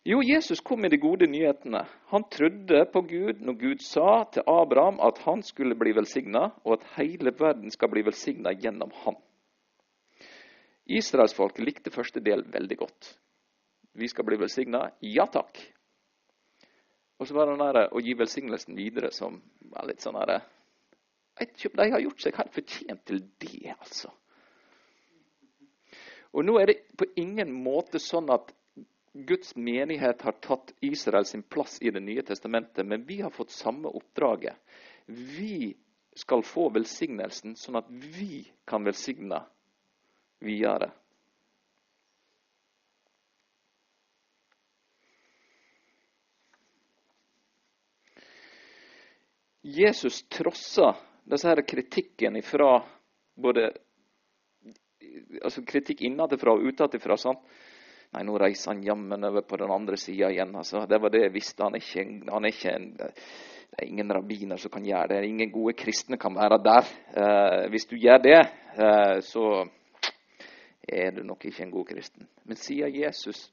Jo, 0.03 0.21
Jesus 0.23 0.61
kom 0.63 0.81
med 0.81 0.91
de 0.91 0.97
gode 0.97 1.27
nyhetene. 1.27 1.81
Han 2.07 2.23
trodde 2.31 2.85
på 2.93 3.01
Gud 3.01 3.41
når 3.43 3.53
Gud 3.59 3.81
sa 3.83 4.23
til 4.31 4.45
Abraham 4.47 4.99
at 5.03 5.17
han 5.25 5.43
skulle 5.43 5.75
bli 5.75 5.91
velsigna, 5.95 6.45
og 6.63 6.77
at 6.77 6.85
hele 6.95 7.33
verden 7.39 7.71
skal 7.71 7.91
bli 7.91 8.05
velsigna 8.07 8.53
gjennom 8.55 8.93
han. 9.03 9.17
Israelsfolket 10.89 11.65
likte 11.65 11.91
første 11.91 12.23
del 12.23 12.45
veldig 12.47 12.77
godt. 12.79 13.09
Vi 13.93 14.07
skal 14.07 14.25
bli 14.25 14.39
velsigna. 14.39 14.87
Ja 15.03 15.27
takk. 15.27 15.59
Og 17.19 17.27
så 17.27 17.35
var 17.35 17.51
det 17.51 17.59
der 17.59 17.91
å 17.91 17.99
gi 17.99 18.15
velsignelsen 18.15 18.77
videre 18.79 19.11
som 19.11 19.35
var 19.73 19.89
litt 19.89 20.01
sånn 20.01 20.17
herre 20.17 20.39
De 21.39 21.91
har 21.91 22.01
gjort 22.03 22.23
seg 22.23 22.35
helt 22.35 22.55
fortjent 22.55 23.03
til 23.07 23.21
det, 23.39 23.75
altså. 23.75 24.09
Og 26.35 26.43
nå 26.45 26.57
er 26.59 26.71
det 26.71 26.77
på 26.99 27.07
ingen 27.19 27.51
måte 27.51 27.99
sånn 27.99 28.27
at 28.33 28.51
Guds 29.13 29.55
menighet 29.55 30.21
har 30.21 30.31
tatt 30.31 30.73
Israel 30.79 31.25
sin 31.25 31.43
plass 31.43 31.81
i 31.81 31.91
Det 31.91 31.99
nye 31.99 32.21
testamentet, 32.21 32.85
men 32.85 33.05
vi 33.05 33.21
har 33.21 33.29
fått 33.29 33.51
samme 33.51 33.87
oppdraget. 33.87 34.55
Vi 35.05 35.77
skal 36.13 36.43
få 36.43 36.69
velsignelsen, 36.69 37.55
sånn 37.55 37.79
at 37.79 37.89
vi 37.89 38.43
kan 38.67 38.83
velsigne 38.83 39.41
videre. 40.43 40.91
Jesus 49.61 50.23
trossa 50.31 50.93
disse 51.29 51.61
kritikken 51.67 52.39
fra 52.41 52.79
både 53.35 53.69
altså 55.43 55.63
kritikk 55.67 56.01
innenfra 56.07 56.55
og 56.55 56.63
utenfra. 56.69 57.17
Nei, 58.09 58.23
nå 58.25 58.37
reiser 58.41 58.71
han 58.71 58.83
jammen 58.83 59.23
over 59.27 59.43
på 59.45 59.57
den 59.61 59.71
andre 59.71 59.97
sida 59.97 60.31
igjen. 60.33 60.55
Altså. 60.57 60.85
Det 60.89 60.97
var 61.01 61.13
det 61.13 61.27
jeg 61.27 61.33
visste. 61.33 61.63
Han 61.65 61.77
er 61.77 61.83
ikke, 61.83 62.05
han 62.31 62.45
er 62.47 62.53
ikke 62.55 62.71
en, 62.73 62.87
det 63.69 63.83
er 63.83 63.85
ingen 63.85 64.13
rabbiner 64.17 64.57
som 64.57 64.73
kan 64.73 64.85
gjøre 64.85 65.11
det. 65.11 65.27
Ingen 65.27 65.51
gode 65.53 65.75
kristne 65.77 66.17
kan 66.17 66.33
være 66.35 66.57
der. 66.65 66.89
Eh, 67.21 67.67
hvis 67.69 67.85
du 67.85 67.95
gjør 68.01 68.17
det, 68.23 68.39
eh, 68.81 69.19
så 69.21 69.45
er 70.89 71.11
du 71.13 71.21
nok 71.23 71.45
ikke 71.45 71.63
en 71.67 71.75
god 71.75 71.85
kristen. 71.91 72.27
Men 72.49 72.57
siden 72.57 72.95
Jesus 72.95 73.51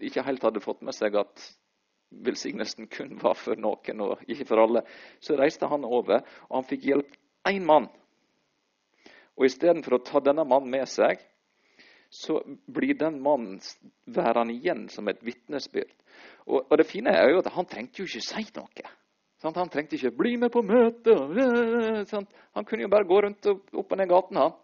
ikke 0.00 0.24
helt 0.24 0.42
hadde 0.42 0.64
fått 0.64 0.80
med 0.82 0.96
seg 0.96 1.20
at 1.20 1.44
velsignelsen 2.24 2.88
kun 2.88 3.18
var 3.20 3.36
for 3.36 3.58
noen 3.60 4.00
og 4.00 4.24
ikke 4.30 4.46
for 4.48 4.62
alle, 4.64 4.84
så 5.20 5.36
reiste 5.38 5.68
han 5.68 5.84
over, 5.84 6.24
og 6.48 6.56
han 6.56 6.66
fikk 6.68 6.88
hjelp 6.88 7.16
én 7.50 7.66
mann. 7.66 7.88
Og 9.34 9.48
istedenfor 9.48 9.98
å 9.98 10.04
ta 10.06 10.22
denne 10.24 10.46
mannen 10.46 10.70
med 10.70 10.86
seg, 10.88 11.20
så 12.14 12.38
blir 12.66 12.94
den 12.94 13.16
mannen 13.22 13.58
værende 14.06 14.54
igjen 14.54 14.86
som 14.88 15.08
et 15.10 15.22
vitnesbyrd. 15.26 15.90
Og, 16.46 16.60
og, 16.60 16.76
det 16.78 16.86
fine 16.86 17.10
er 17.10 17.32
jo 17.32 17.40
at 17.42 17.50
han 17.56 17.66
trengte 17.66 18.02
jo 18.02 18.06
ikke 18.06 18.22
si 18.22 18.44
noe. 18.54 18.90
Sant? 19.42 19.58
Han 19.58 19.70
trengte 19.72 19.98
ikke 19.98 20.14
'bli 20.14 20.36
med 20.40 20.52
på 20.54 20.62
møte'. 20.62 21.16
Han 22.54 22.64
kunne 22.64 22.86
jo 22.86 22.88
bare 22.88 23.08
gå 23.08 23.20
rundt 23.20 23.46
og 23.50 23.64
opp 23.74 23.92
og 23.92 23.98
ned 23.98 24.08
gaten. 24.08 24.36
han. 24.36 24.54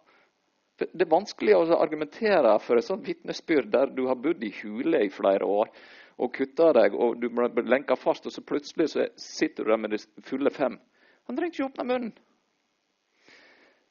Det 0.79 1.03
er 1.05 1.11
vanskelig 1.11 1.55
å 1.55 1.77
argumentere 1.77 2.55
for 2.59 2.77
et 2.77 2.87
sånt 2.87 3.05
vitnesbyrd 3.05 3.69
der 3.71 3.91
du 3.93 4.07
har 4.07 4.15
bodd 4.15 4.43
i 4.43 4.53
hule 4.61 5.03
i 5.05 5.09
flere 5.09 5.45
år 5.45 5.69
og 6.17 6.33
kutta 6.33 6.71
deg, 6.73 6.95
og 6.95 7.19
du 7.21 7.29
blir 7.29 7.67
lenka 7.67 7.95
fast, 7.95 8.25
og 8.25 8.33
så 8.33 8.41
plutselig 8.41 8.89
så 8.93 9.05
sitter 9.17 9.63
du 9.63 9.71
der 9.71 9.77
med 9.77 9.91
de 9.91 9.99
fulle 10.25 10.49
fem. 10.49 10.79
Han 11.27 11.37
trengte 11.37 11.59
ikke 11.59 11.69
åpne 11.69 11.87
munnen. 11.87 12.13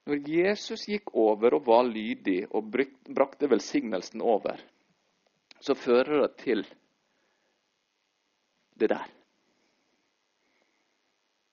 Når 0.08 0.28
Jesus 0.28 0.86
gikk 0.88 1.12
over 1.14 1.54
og 1.58 1.66
var 1.66 1.84
lydig 1.86 2.44
og 2.50 2.70
brakte 2.72 3.50
velsignelsen 3.50 4.22
over, 4.24 4.60
så 5.60 5.76
fører 5.76 6.22
det 6.22 6.36
til 6.40 6.64
det 8.80 8.88
der. 8.88 9.10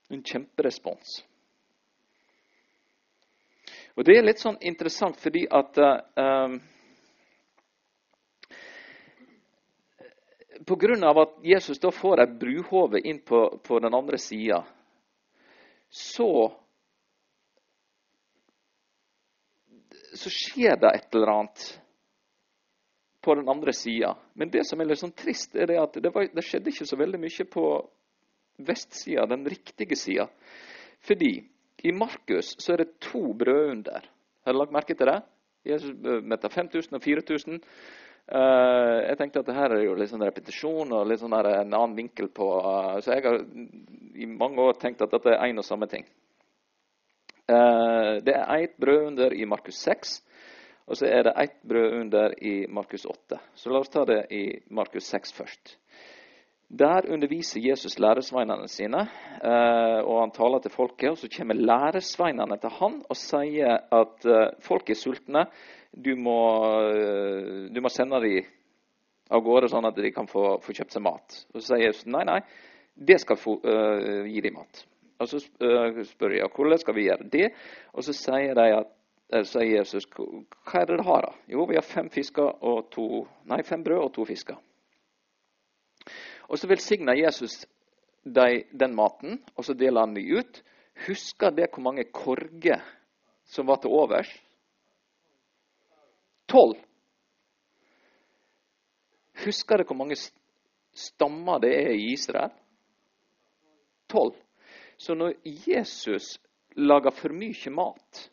En 0.10 0.24
kjemperespons. 0.24 1.20
Og 3.98 4.06
Det 4.06 4.16
er 4.16 4.24
litt 4.24 4.40
sånn 4.40 4.60
interessant 4.62 5.18
fordi 5.20 5.44
at 5.52 5.80
uh, 5.82 6.56
Pga. 10.68 11.12
at 11.22 11.36
Jesus 11.44 11.80
da 11.80 11.92
får 11.92 12.22
et 12.22 12.40
bruhove 12.40 13.02
inn 13.04 13.20
på, 13.26 13.60
på 13.64 13.80
den 13.80 13.94
andre 13.94 14.18
sida, 14.18 14.64
så 15.90 16.30
så 20.20 20.32
skjer 20.34 20.80
det 20.82 20.94
et 20.94 21.16
eller 21.16 21.34
annet 21.34 21.68
på 23.24 23.36
den 23.36 23.50
andre 23.50 23.74
sida. 23.74 24.14
Men 24.34 24.52
det 24.54 24.64
som 24.68 24.80
er 24.80 24.90
litt 24.90 25.02
sånn 25.02 25.16
trist, 25.18 25.56
er 25.56 25.68
det 25.68 25.80
at 25.82 25.98
det, 26.00 26.12
var, 26.14 26.30
det 26.32 26.46
skjedde 26.46 26.72
ikke 26.72 26.88
så 26.88 27.00
veldig 27.00 27.20
mye 27.22 27.48
på 27.52 27.66
vestsida, 28.68 29.26
den 29.30 29.46
riktige 29.46 29.98
sida. 30.00 30.28
Fordi 31.06 31.32
i 31.84 31.94
Markus 31.94 32.56
så 32.58 32.74
er 32.74 32.84
det 32.84 33.00
to 33.04 33.34
brødunder. 33.38 34.08
Har 34.46 34.56
du 34.56 34.60
lagt 34.62 34.76
merke 34.76 34.96
til 34.98 35.12
det? 35.12 35.20
Jesus 35.68 35.94
metter 36.24 36.50
5000 36.54 36.96
og 36.96 37.04
4000. 37.04 37.60
Uh, 38.28 39.04
jeg 39.08 39.18
tenkte 39.20 39.40
at 39.40 39.48
det 39.48 39.56
her 39.56 39.72
er 39.72 39.84
jo 39.86 39.94
litt 39.96 40.12
sånn 40.12 40.24
repetisjon 40.26 40.90
og 40.92 41.06
litt 41.08 41.22
sånn 41.22 41.36
en 41.38 41.76
annen 41.76 41.94
vinkel 41.96 42.28
på 42.36 42.48
uh, 42.60 42.98
Så 43.00 43.14
jeg 43.16 43.24
har 43.24 43.38
i 43.40 44.28
mange 44.28 44.60
år 44.60 44.76
tenkt 44.82 45.04
at 45.06 45.14
dette 45.14 45.32
er 45.32 45.46
én 45.48 45.60
og 45.62 45.68
samme 45.68 45.88
ting. 45.88 46.04
Eh, 47.48 48.14
det 48.28 48.34
er 48.36 48.64
ett 48.64 48.78
brødunder 48.78 49.32
i 49.32 49.46
Markus 49.48 49.80
6, 49.80 50.18
og 50.88 50.98
så 51.00 51.08
er 51.08 51.28
det 51.28 51.36
ett 51.40 51.60
brødunder 51.64 52.34
i 52.44 52.66
Markus 52.68 53.06
8. 53.08 53.40
Så 53.56 53.72
la 53.72 53.80
oss 53.80 53.92
ta 53.94 54.04
det 54.08 54.26
i 54.36 54.44
Markus 54.70 55.08
6 55.08 55.32
først. 55.38 55.78
Der 56.68 57.08
underviser 57.08 57.64
Jesus 57.64 57.96
læresveinene 58.04 58.68
sine, 58.68 59.06
eh, 59.40 60.00
og 60.04 60.20
han 60.26 60.36
taler 60.36 60.60
til 60.60 60.72
folket. 60.72 61.10
og 61.10 61.18
Så 61.18 61.30
kommer 61.38 61.56
læresveinene 61.56 62.58
til 62.60 62.70
han 62.70 63.00
og 63.10 63.16
sier 63.16 63.80
at 63.92 64.26
eh, 64.26 64.52
folk 64.60 64.90
er 64.90 65.00
sultne. 65.00 65.46
Du 65.96 66.16
må, 66.16 66.42
du 67.72 67.82
må 67.82 67.90
sende 67.90 68.20
dem 68.22 68.44
av 69.32 69.42
gårde, 69.42 69.70
sånn 69.72 69.88
at 69.88 69.96
de 69.96 70.12
kan 70.12 70.28
få, 70.28 70.60
få 70.62 70.76
kjøpt 70.76 70.94
seg 70.94 71.04
mat. 71.04 71.40
Og 71.54 71.62
Så 71.62 71.72
sier 71.72 71.88
Jesus 71.88 72.06
nei, 72.12 72.26
nei, 72.28 72.42
det 72.94 73.22
skal 73.24 73.40
få, 73.40 73.56
uh, 73.64 74.28
gi 74.28 74.42
dem 74.44 74.60
mat. 74.60 74.84
Og 75.20 75.28
så 75.28 75.42
øh, 75.62 76.06
spør 76.06 76.36
jeg 76.38 76.50
hvordan 76.56 76.78
skal 76.78 76.96
vi 76.96 77.08
gjøre 77.08 77.30
det. 77.34 77.50
Og 77.94 78.04
så 78.04 78.14
sier, 78.14 78.60
at, 78.62 78.92
eh, 79.34 79.44
sier 79.46 79.80
Jesus 79.80 80.06
hva 80.14 80.82
er 80.82 80.86
det 80.86 80.98
dere 80.98 81.08
har. 81.08 81.22
da? 81.30 81.34
Jo, 81.54 81.66
vi 81.66 81.76
har 81.76 81.86
fem, 81.86 82.10
to, 82.92 83.28
nei, 83.46 83.64
fem 83.64 83.84
brød 83.84 84.04
og 84.04 84.14
to 84.14 84.26
fisker. 84.26 84.60
Og 86.48 86.58
så 86.58 86.68
velsigner 86.68 87.18
Jesus 87.18 87.66
de, 88.24 88.64
den 88.80 88.96
maten, 88.96 89.42
og 89.56 89.66
så 89.66 89.74
deler 89.74 90.06
han 90.06 90.16
dem 90.16 90.40
ut. 90.40 90.62
Husker 91.08 91.50
det 91.50 91.70
hvor 91.74 91.84
mange 91.84 92.08
korger 92.14 92.82
som 93.46 93.68
var 93.68 93.82
til 93.82 93.94
overs? 93.94 94.30
Tolv. 96.48 96.78
Husker 99.46 99.78
det 99.78 99.88
hvor 99.88 100.00
mange 100.00 100.16
stammer 100.96 101.60
det 101.60 101.74
er 101.76 101.94
i 101.94 102.12
Israel? 102.14 102.52
Tolv. 104.10 104.36
Så 104.98 105.16
når 105.16 105.38
Jesus 105.46 106.38
lager 106.76 107.14
for 107.14 107.34
mye 107.34 107.74
mat, 107.74 108.24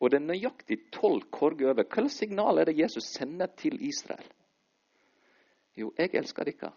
og 0.00 0.10
det 0.10 0.18
er 0.18 0.26
nøyaktig 0.26 0.78
tolv 0.92 1.28
korger 1.32 1.70
over, 1.70 1.84
hva 1.84 2.02
slags 2.02 2.18
signal 2.20 2.60
er 2.60 2.68
det 2.68 2.78
Jesus 2.78 3.12
sender 3.14 3.52
til 3.56 3.76
Israel? 3.84 4.26
Jo, 5.76 5.92
jeg 5.98 6.14
elsker 6.14 6.46
dere. 6.48 6.72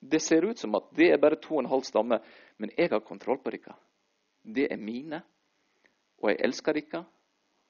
Det 0.00 0.20
ser 0.22 0.44
ut 0.44 0.58
som 0.58 0.74
at 0.78 0.90
det 0.96 1.10
er 1.12 1.20
bare 1.20 1.40
to 1.40 1.56
og 1.56 1.64
en 1.64 1.70
halv 1.70 1.84
stamme, 1.86 2.18
men 2.58 2.72
jeg 2.76 2.90
har 2.92 3.04
kontroll 3.04 3.40
på 3.42 3.52
dere. 3.54 3.74
Det 4.44 4.68
er 4.70 4.80
mine, 4.80 5.22
og 6.22 6.30
jeg 6.30 6.40
elsker 6.44 6.78
dere. 6.78 7.04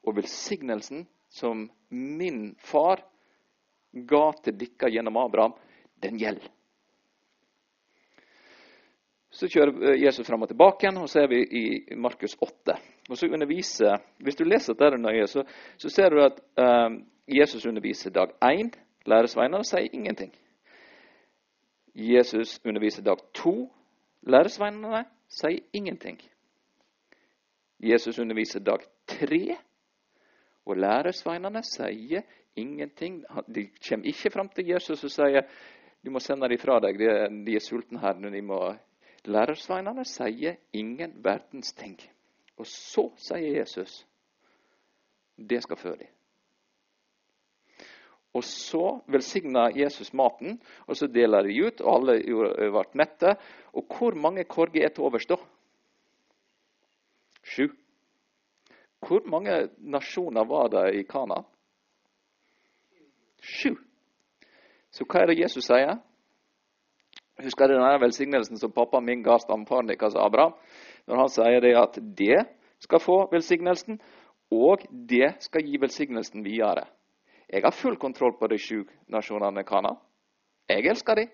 Og 0.05 0.17
velsignelsen 0.19 1.07
som 1.33 1.65
min 1.89 2.55
far 2.61 3.01
ga 3.93 4.25
til 4.43 4.59
dere 4.59 4.91
gjennom 4.93 5.17
Abraham, 5.23 5.55
den 6.03 6.19
gjelder. 6.21 6.51
Så 9.35 9.49
kjører 9.51 9.97
Jesus 9.99 10.27
fram 10.27 10.45
og 10.47 10.49
tilbake, 10.49 10.85
igjen, 10.85 11.01
og 11.03 11.09
så 11.11 11.25
er 11.25 11.31
vi 11.33 11.41
i 11.43 11.65
Markus 11.99 12.37
8. 12.39 12.77
Og 13.11 13.19
så 13.19 13.27
underviser, 13.27 13.97
Hvis 14.23 14.37
du 14.39 14.45
leser 14.45 14.79
dette 14.79 14.99
nøye, 14.99 15.27
så, 15.27 15.43
så 15.77 15.91
ser 15.91 16.11
du 16.11 16.21
at 16.23 16.39
um, 16.61 17.01
Jesus 17.27 17.67
underviser 17.67 18.11
dag 18.15 18.31
1. 18.47 18.79
Læresveinene 19.07 19.65
sier 19.65 19.91
ingenting. 19.93 20.31
Jesus 21.95 22.61
underviser 22.65 23.03
dag 23.03 23.19
2. 23.35 23.73
Læresveinene 24.23 25.05
sier 25.29 25.61
ingenting. 25.73 26.21
Jesus 27.81 28.19
underviser 28.19 28.61
dag 28.61 28.87
3. 29.07 29.57
Og 30.67 30.77
læresveinene 30.77 31.63
sier 31.63 32.23
ingenting. 32.57 33.25
De 33.55 33.69
kommer 33.89 34.07
ikke 34.07 34.31
fram 34.31 34.49
til 34.49 34.67
Jesus 34.69 35.05
og 35.05 35.11
sier 35.11 35.43
du 36.05 36.11
må 36.11 36.21
sende 36.21 36.49
dem 36.49 36.61
fra 36.61 36.81
deg, 36.85 36.99
de 37.01 37.55
er 37.57 37.63
sultne 37.65 37.99
her. 38.01 38.19
De 38.21 38.43
må... 38.45 38.59
Lærersveinene 39.25 40.05
sier 40.05 40.59
ingen 40.73 41.17
verdens 41.25 41.73
ting. 41.73 41.97
Og 42.57 42.67
så 42.67 43.09
sier 43.19 43.61
Jesus 43.61 44.03
det 45.37 45.63
skal 45.65 45.77
fø 45.77 45.95
dem. 45.99 46.11
Og 48.35 48.45
så 48.45 49.01
velsigner 49.07 49.75
Jesus 49.79 50.13
maten, 50.15 50.61
og 50.87 50.97
så 50.97 51.07
deler 51.07 51.43
de 51.47 51.55
ut, 51.67 51.81
og 51.81 51.95
alle 51.95 52.17
ble 52.23 52.85
mette. 52.99 53.37
Og 53.73 53.87
hvor 53.87 54.15
mange 54.19 54.45
korger 54.45 54.85
er 54.85 54.95
til 54.95 55.07
overs 55.07 55.27
da? 55.31 55.39
Sju. 57.43 57.69
Hvor 59.07 59.23
mange 59.31 59.69
nasjoner 59.79 60.45
var 60.51 60.69
det 60.73 60.85
i 60.99 61.03
Kana? 61.03 61.43
Sju. 63.43 63.77
Så 64.91 65.07
hva 65.07 65.23
er 65.23 65.31
det 65.31 65.41
Jesus 65.43 65.67
sier? 65.69 65.99
Husker 67.43 67.69
du 67.69 67.75
denne 67.75 67.99
velsignelsen 67.99 68.59
som 68.61 68.73
pappaen 68.73 69.05
min 69.05 69.23
ga 69.23 69.39
stamfaren 69.43 69.89
deres 69.91 70.15
Abraham? 70.15 70.55
Når 71.11 71.21
han 71.21 71.33
sier 71.33 71.65
det 71.65 71.73
at 71.79 71.99
det 72.19 72.45
skal 72.85 73.03
få 73.03 73.17
velsignelsen, 73.33 73.99
og 74.55 74.85
det 74.91 75.35
skal 75.43 75.65
gi 75.67 75.81
velsignelsen 75.81 76.45
videre. 76.45 76.87
Jeg 77.51 77.65
har 77.65 77.75
full 77.75 77.97
kontroll 78.01 78.37
på 78.39 78.49
de 78.49 78.59
sju 78.59 78.85
nasjonene 79.11 79.65
Kana. 79.67 79.97
Jeg 80.69 80.87
elsker 80.91 81.19
dem. 81.19 81.33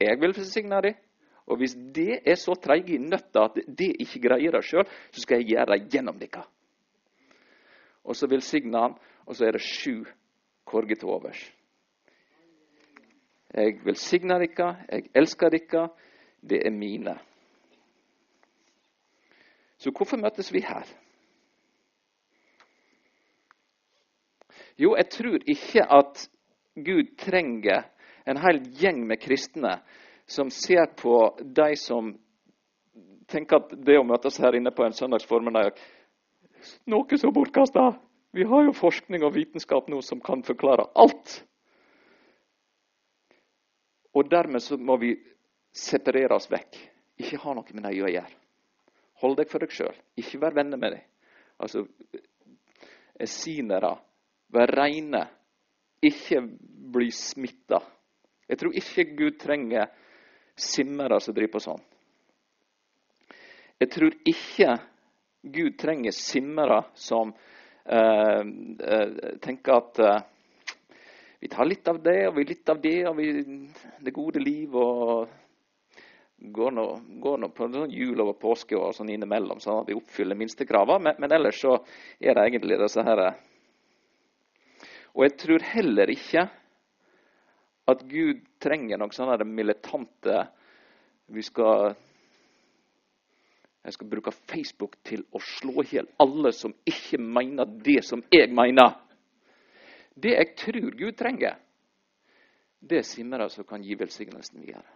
Jeg 0.00 0.20
vil 0.20 0.34
velsigne 0.36 0.80
dem. 0.82 0.94
Og 1.46 1.60
hvis 1.60 1.76
det 1.94 2.20
er 2.26 2.38
så 2.38 2.54
treige 2.58 2.96
i 2.96 3.02
nøtta 3.02 3.46
at 3.46 3.58
det 3.66 3.92
ikke 4.02 4.22
greier 4.28 4.54
det 4.56 4.64
sjøl, 4.66 4.86
så 5.14 5.22
skal 5.22 5.42
jeg 5.42 5.52
gjøre 5.54 5.76
det 5.76 5.92
gjennom 5.92 6.18
dere. 6.18 6.42
Og 8.06 8.16
så 8.16 8.26
velsigner 8.30 8.88
han, 8.88 8.96
og 9.26 9.36
så 9.36 9.46
er 9.46 9.54
det 9.54 9.62
sju 9.62 10.04
korger 10.66 11.04
overs. 11.06 11.44
Jeg 13.54 13.80
velsigner 13.84 14.42
dere, 14.42 14.76
jeg 14.90 15.10
elsker 15.14 15.50
dere, 15.54 15.88
det 16.42 16.62
er 16.66 16.70
mine. 16.74 17.16
Så 19.78 19.90
hvorfor 19.90 20.16
møtes 20.16 20.52
vi 20.52 20.60
her? 20.64 20.86
Jo, 24.78 24.96
jeg 24.96 25.08
tror 25.08 25.38
ikke 25.46 25.84
at 25.98 26.28
Gud 26.74 27.16
trenger 27.18 27.86
en 28.28 28.40
hel 28.42 28.60
gjeng 28.80 29.06
med 29.06 29.20
kristne 29.22 29.78
som 30.28 30.50
ser 30.50 30.90
på 30.98 31.38
de 31.40 31.76
som 31.80 32.12
tenker 33.30 33.62
at 33.62 33.72
det 33.86 33.98
å 33.98 34.06
møtes 34.06 34.38
her 34.42 34.56
inne 34.58 34.72
på 34.74 34.84
en 34.84 34.96
søndagsformiddag 34.96 35.78
noe 36.90 37.18
så 37.18 37.30
bortkasta. 37.32 37.92
Vi 38.36 38.44
har 38.44 38.66
jo 38.66 38.74
forskning 38.76 39.24
og 39.24 39.36
vitenskap 39.36 39.88
nå 39.88 40.02
som 40.04 40.20
kan 40.20 40.42
forklare 40.44 40.88
alt. 40.98 41.40
Og 44.16 44.30
dermed 44.30 44.64
så 44.64 44.78
må 44.80 44.96
vi 45.00 45.12
separere 45.76 46.38
oss 46.38 46.48
vekk. 46.50 46.78
Ikke 47.20 47.40
ha 47.42 47.54
noe 47.56 47.76
med 47.76 47.84
dem 47.84 48.06
å 48.06 48.12
gjøre. 48.12 48.38
Hold 49.22 49.36
deg 49.40 49.50
for 49.50 49.64
deg 49.64 49.72
sjøl. 49.72 49.96
Ikke 50.20 50.40
vær 50.40 50.56
venner 50.56 50.80
med 50.80 50.96
dem. 50.96 51.04
Altså, 51.60 51.84
esinere. 53.20 53.94
Vær 54.52 54.72
reine. 54.76 55.22
Ikke 56.04 56.42
bli 56.96 57.10
smitta. 57.12 57.80
Jeg 58.46 58.60
tror 58.60 58.76
ikke 58.78 59.06
Gud 59.16 59.38
trenger 59.40 59.88
simmere 60.56 61.18
som 61.20 61.34
driver 61.36 61.56
på 61.56 61.64
sånn. 61.64 61.82
Jeg 63.76 63.92
tror 63.92 64.14
ikke 64.24 64.76
Gud 65.52 65.74
trenger 65.80 66.14
simmere 66.16 66.78
som 66.96 67.32
eh, 67.32 68.40
eh, 68.40 69.10
tenker 69.44 69.76
at 69.76 70.00
eh, 70.00 70.22
vi 71.40 71.48
tar 71.48 71.68
litt 71.68 71.88
av 71.88 72.02
det 72.02 72.20
og 72.28 72.36
vi 72.38 72.44
litt 72.48 72.68
av 72.72 72.80
det 72.80 73.00
og 73.08 73.16
vi, 73.18 73.26
det 74.00 74.14
gode 74.14 74.40
liv 74.40 74.76
og 74.76 75.28
går 76.36 76.70
nå, 76.76 76.84
går 77.22 77.38
nå 77.40 77.50
på 77.56 77.68
sånn 77.72 77.92
jul 77.92 78.20
over 78.20 78.36
påske 78.40 78.76
og 78.76 78.94
sånn 78.96 79.10
innimellom, 79.12 79.60
sånn 79.60 79.82
at 79.82 79.90
vi 79.90 79.96
oppfyller 79.96 80.36
minstekravene. 80.38 81.02
Men, 81.08 81.20
men, 81.22 81.32
ellers 81.32 81.60
så 81.62 81.78
er 82.20 82.36
det 82.36 82.44
egentlig 82.44 82.80
disse 82.82 83.04
her 83.06 83.22
Og 85.16 85.24
jeg 85.24 85.36
tror 85.40 85.64
heller 85.72 86.12
ikke 86.12 86.48
at 87.86 88.02
Gud 88.10 88.42
trenger 88.60 88.98
noen 88.98 89.14
sånne 89.14 89.46
militante 89.46 90.42
Vi 91.32 91.42
skal 91.42 91.94
jeg 93.86 93.94
skal 93.94 94.08
bruke 94.10 94.32
Facebook 94.50 94.96
til 95.06 95.20
å 95.30 95.38
slå 95.38 95.84
i 95.84 95.92
hjel 95.92 96.08
alle 96.18 96.50
som 96.50 96.72
ikke 96.90 97.20
mener 97.22 97.68
det 97.86 98.00
som 98.02 98.18
jeg 98.34 98.50
mener. 98.50 98.96
Det 100.16 100.32
jeg 100.32 100.52
tror 100.56 100.94
Gud 100.96 101.16
trenger, 101.16 101.58
det 102.80 103.00
er 103.02 103.08
simmere 103.08 103.48
som 103.52 103.66
kan 103.68 103.82
gi 103.84 103.96
velsignelsen 103.98 104.62
videre. 104.62 104.86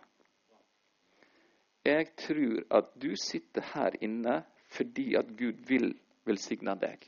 Jeg 1.85 2.13
tror 2.17 2.65
at 2.77 2.93
du 3.01 3.13
sitter 3.17 3.65
her 3.75 3.97
inne 4.05 4.41
fordi 4.71 5.15
at 5.19 5.29
Gud 5.37 5.61
vil 5.69 5.93
velsigne 6.29 6.77
deg. 6.79 7.05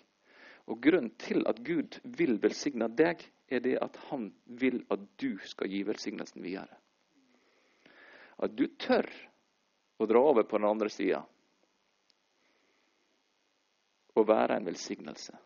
Og 0.67 0.81
Grunnen 0.83 1.13
til 1.21 1.45
at 1.49 1.61
Gud 1.65 1.99
vil 2.19 2.39
velsigne 2.43 2.89
deg, 2.89 3.23
er 3.49 3.61
det 3.61 3.77
at 3.83 3.97
han 4.09 4.31
vil 4.47 4.81
at 4.91 5.03
du 5.21 5.37
skal 5.45 5.71
gi 5.71 5.83
velsignelsen 5.87 6.43
videre. 6.43 6.73
At 8.43 8.57
du 8.57 8.67
tør 8.81 9.09
å 10.01 10.09
dra 10.09 10.23
over 10.33 10.47
på 10.49 10.59
den 10.59 10.69
andre 10.69 10.91
sida 10.91 11.21
og 14.13 14.29
være 14.29 14.59
en 14.59 14.67
velsignelse. 14.67 15.37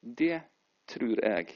Det 0.00 0.38
tror 0.86 1.20
jeg, 1.24 1.50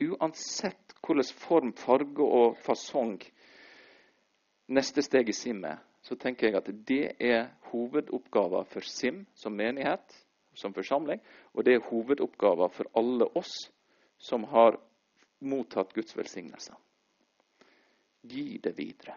uansett 0.00 0.94
hvilken 1.00 1.36
form, 1.36 1.72
farge 1.72 2.24
og 2.24 2.58
fasong 2.64 3.18
neste 4.70 5.02
steg 5.02 5.28
i 5.28 5.34
SIM 5.34 5.64
er, 5.64 5.80
så 6.02 6.16
tenker 6.16 6.48
jeg 6.48 6.56
at 6.56 6.68
det 6.88 7.04
er 7.20 7.48
hovedoppgaven 7.72 8.68
for 8.70 8.86
SIM 8.86 9.24
som 9.34 9.56
menighet, 9.56 10.14
som 10.54 10.74
forsamling, 10.74 11.20
og 11.54 11.64
det 11.64 11.74
er 11.74 11.88
hovedoppgaven 11.88 12.72
for 12.74 12.90
alle 12.96 13.26
oss 13.38 13.70
som 14.20 14.44
har 14.52 14.78
mottatt 15.40 15.92
Guds 15.96 16.16
velsignelse. 16.16 16.74
Gi 18.22 18.60
det 18.62 18.76
videre. 18.76 19.16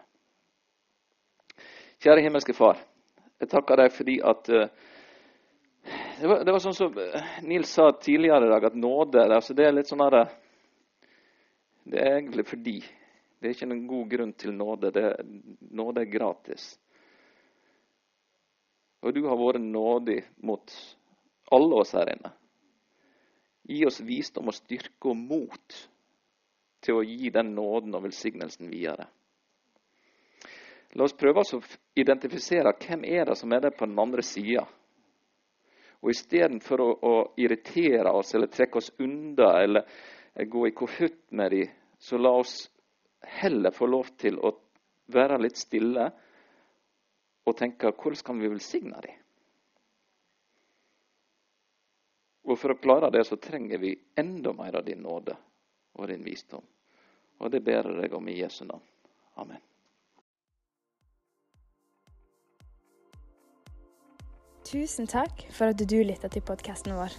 Kjære 2.00 2.24
himmelske 2.24 2.54
Far. 2.56 2.80
Jeg 3.40 3.50
takker 3.52 3.80
deg 3.80 3.92
fordi 3.92 4.18
at 4.24 4.48
uh, 4.52 4.68
det, 6.20 6.26
var, 6.26 6.44
det 6.44 6.52
var, 6.52 6.60
sånn 6.62 6.76
som 6.76 6.98
eh, 6.98 7.38
Nils 7.42 7.72
sa 7.72 7.92
tidligere 7.92 8.46
i 8.46 8.52
dag, 8.52 8.64
at 8.64 8.76
nåde 8.78 9.24
altså 9.26 9.54
det 9.56 9.66
er 9.66 9.74
litt 9.76 9.90
sånn 9.90 10.02
her 10.04 10.18
Det 11.84 12.00
er 12.00 12.18
egentlig 12.18 12.46
fordi. 12.48 12.78
Det 13.38 13.48
er 13.48 13.56
ikke 13.56 13.68
noen 13.68 13.86
god 13.88 14.12
grunn 14.12 14.32
til 14.40 14.54
nåde. 14.56 14.90
Det, 14.94 15.02
nåde 15.76 16.00
er 16.00 16.12
gratis. 16.12 16.68
Og 19.04 19.12
du 19.12 19.26
har 19.26 19.36
vært 19.36 19.60
nådig 19.60 20.20
mot 20.48 20.76
alle 21.52 21.80
oss 21.82 21.92
her 21.92 22.08
inne. 22.14 22.30
Gi 23.68 23.82
oss 23.84 24.00
visdom 24.00 24.48
og 24.48 24.56
styrke 24.56 25.10
og 25.12 25.18
mot 25.20 25.76
til 26.84 27.00
å 27.00 27.04
gi 27.04 27.28
den 27.32 27.52
nåden 27.56 27.96
og 27.96 28.06
velsignelsen 28.06 28.70
videre. 28.72 29.06
La 30.94 31.04
oss 31.04 31.16
prøve 31.18 31.42
å 31.42 31.60
identifisere 31.98 32.72
hvem 32.80 33.04
er 33.08 33.28
det 33.28 33.36
som 33.40 33.52
er 33.52 33.66
der 33.66 33.76
på 33.76 33.88
den 33.88 34.00
andre 34.00 34.24
sida 34.24 34.64
og 36.04 36.10
istedenfor 36.12 36.80
å, 36.84 36.88
å 37.00 37.14
irritere 37.40 38.12
oss 38.12 38.34
eller 38.36 38.52
trekke 38.52 38.76
oss 38.76 38.90
unna 39.00 39.54
eller 39.62 39.86
gå 40.50 40.66
i 40.68 40.74
kohutt 40.76 41.32
med 41.32 41.50
dem, 41.50 41.70
Så 41.98 42.18
la 42.18 42.30
oss 42.36 42.70
heller 43.20 43.70
få 43.70 43.86
lov 43.86 44.10
til 44.18 44.36
å 44.38 44.50
være 45.06 45.38
litt 45.40 45.56
stille 45.56 46.10
og 47.46 47.56
tenke 47.56 47.92
hvordan 47.96 48.24
kan 48.26 48.40
vi 48.40 48.50
velsigne 48.52 49.00
dem? 49.00 49.20
Og 52.44 52.58
for 52.60 52.74
å 52.74 52.80
klare 52.80 53.10
det 53.10 53.24
så 53.24 53.40
trenger 53.40 53.78
vi 53.80 53.96
enda 54.20 54.52
mer 54.52 54.76
av 54.76 54.84
din 54.84 55.00
nåde 55.00 55.36
og 55.96 56.08
din 56.08 56.24
visdom. 56.24 56.64
Og 57.40 57.50
det 57.50 57.64
ber 57.64 57.88
jeg 58.02 58.12
om 58.12 58.28
i 58.28 58.40
Jesu 58.42 58.66
navn. 58.66 58.84
Amen. 59.40 59.73
Tusen 64.74 65.06
takk 65.06 65.44
for 65.54 65.70
at 65.70 65.78
du 65.78 66.00
lytta 66.02 66.26
til 66.34 66.42
podkasten 66.42 66.96
vår. 66.98 67.12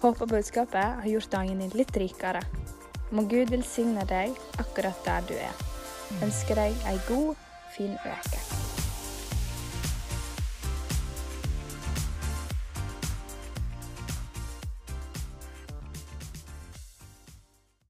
Håper 0.00 0.30
budskapet 0.30 0.94
har 1.02 1.08
gjort 1.10 1.28
dagen 1.34 1.60
din 1.60 1.74
litt 1.76 1.92
rikere. 2.00 2.40
Må 3.12 3.26
Gud 3.28 3.52
velsigne 3.52 4.06
deg 4.08 4.32
akkurat 4.62 5.04
der 5.04 5.26
du 5.28 5.34
er. 5.36 5.60
Ønsker 6.24 6.56
deg 6.56 6.88
ei 6.88 6.96
god, 7.10 7.36
fin 7.76 7.98
uke. 8.00 8.81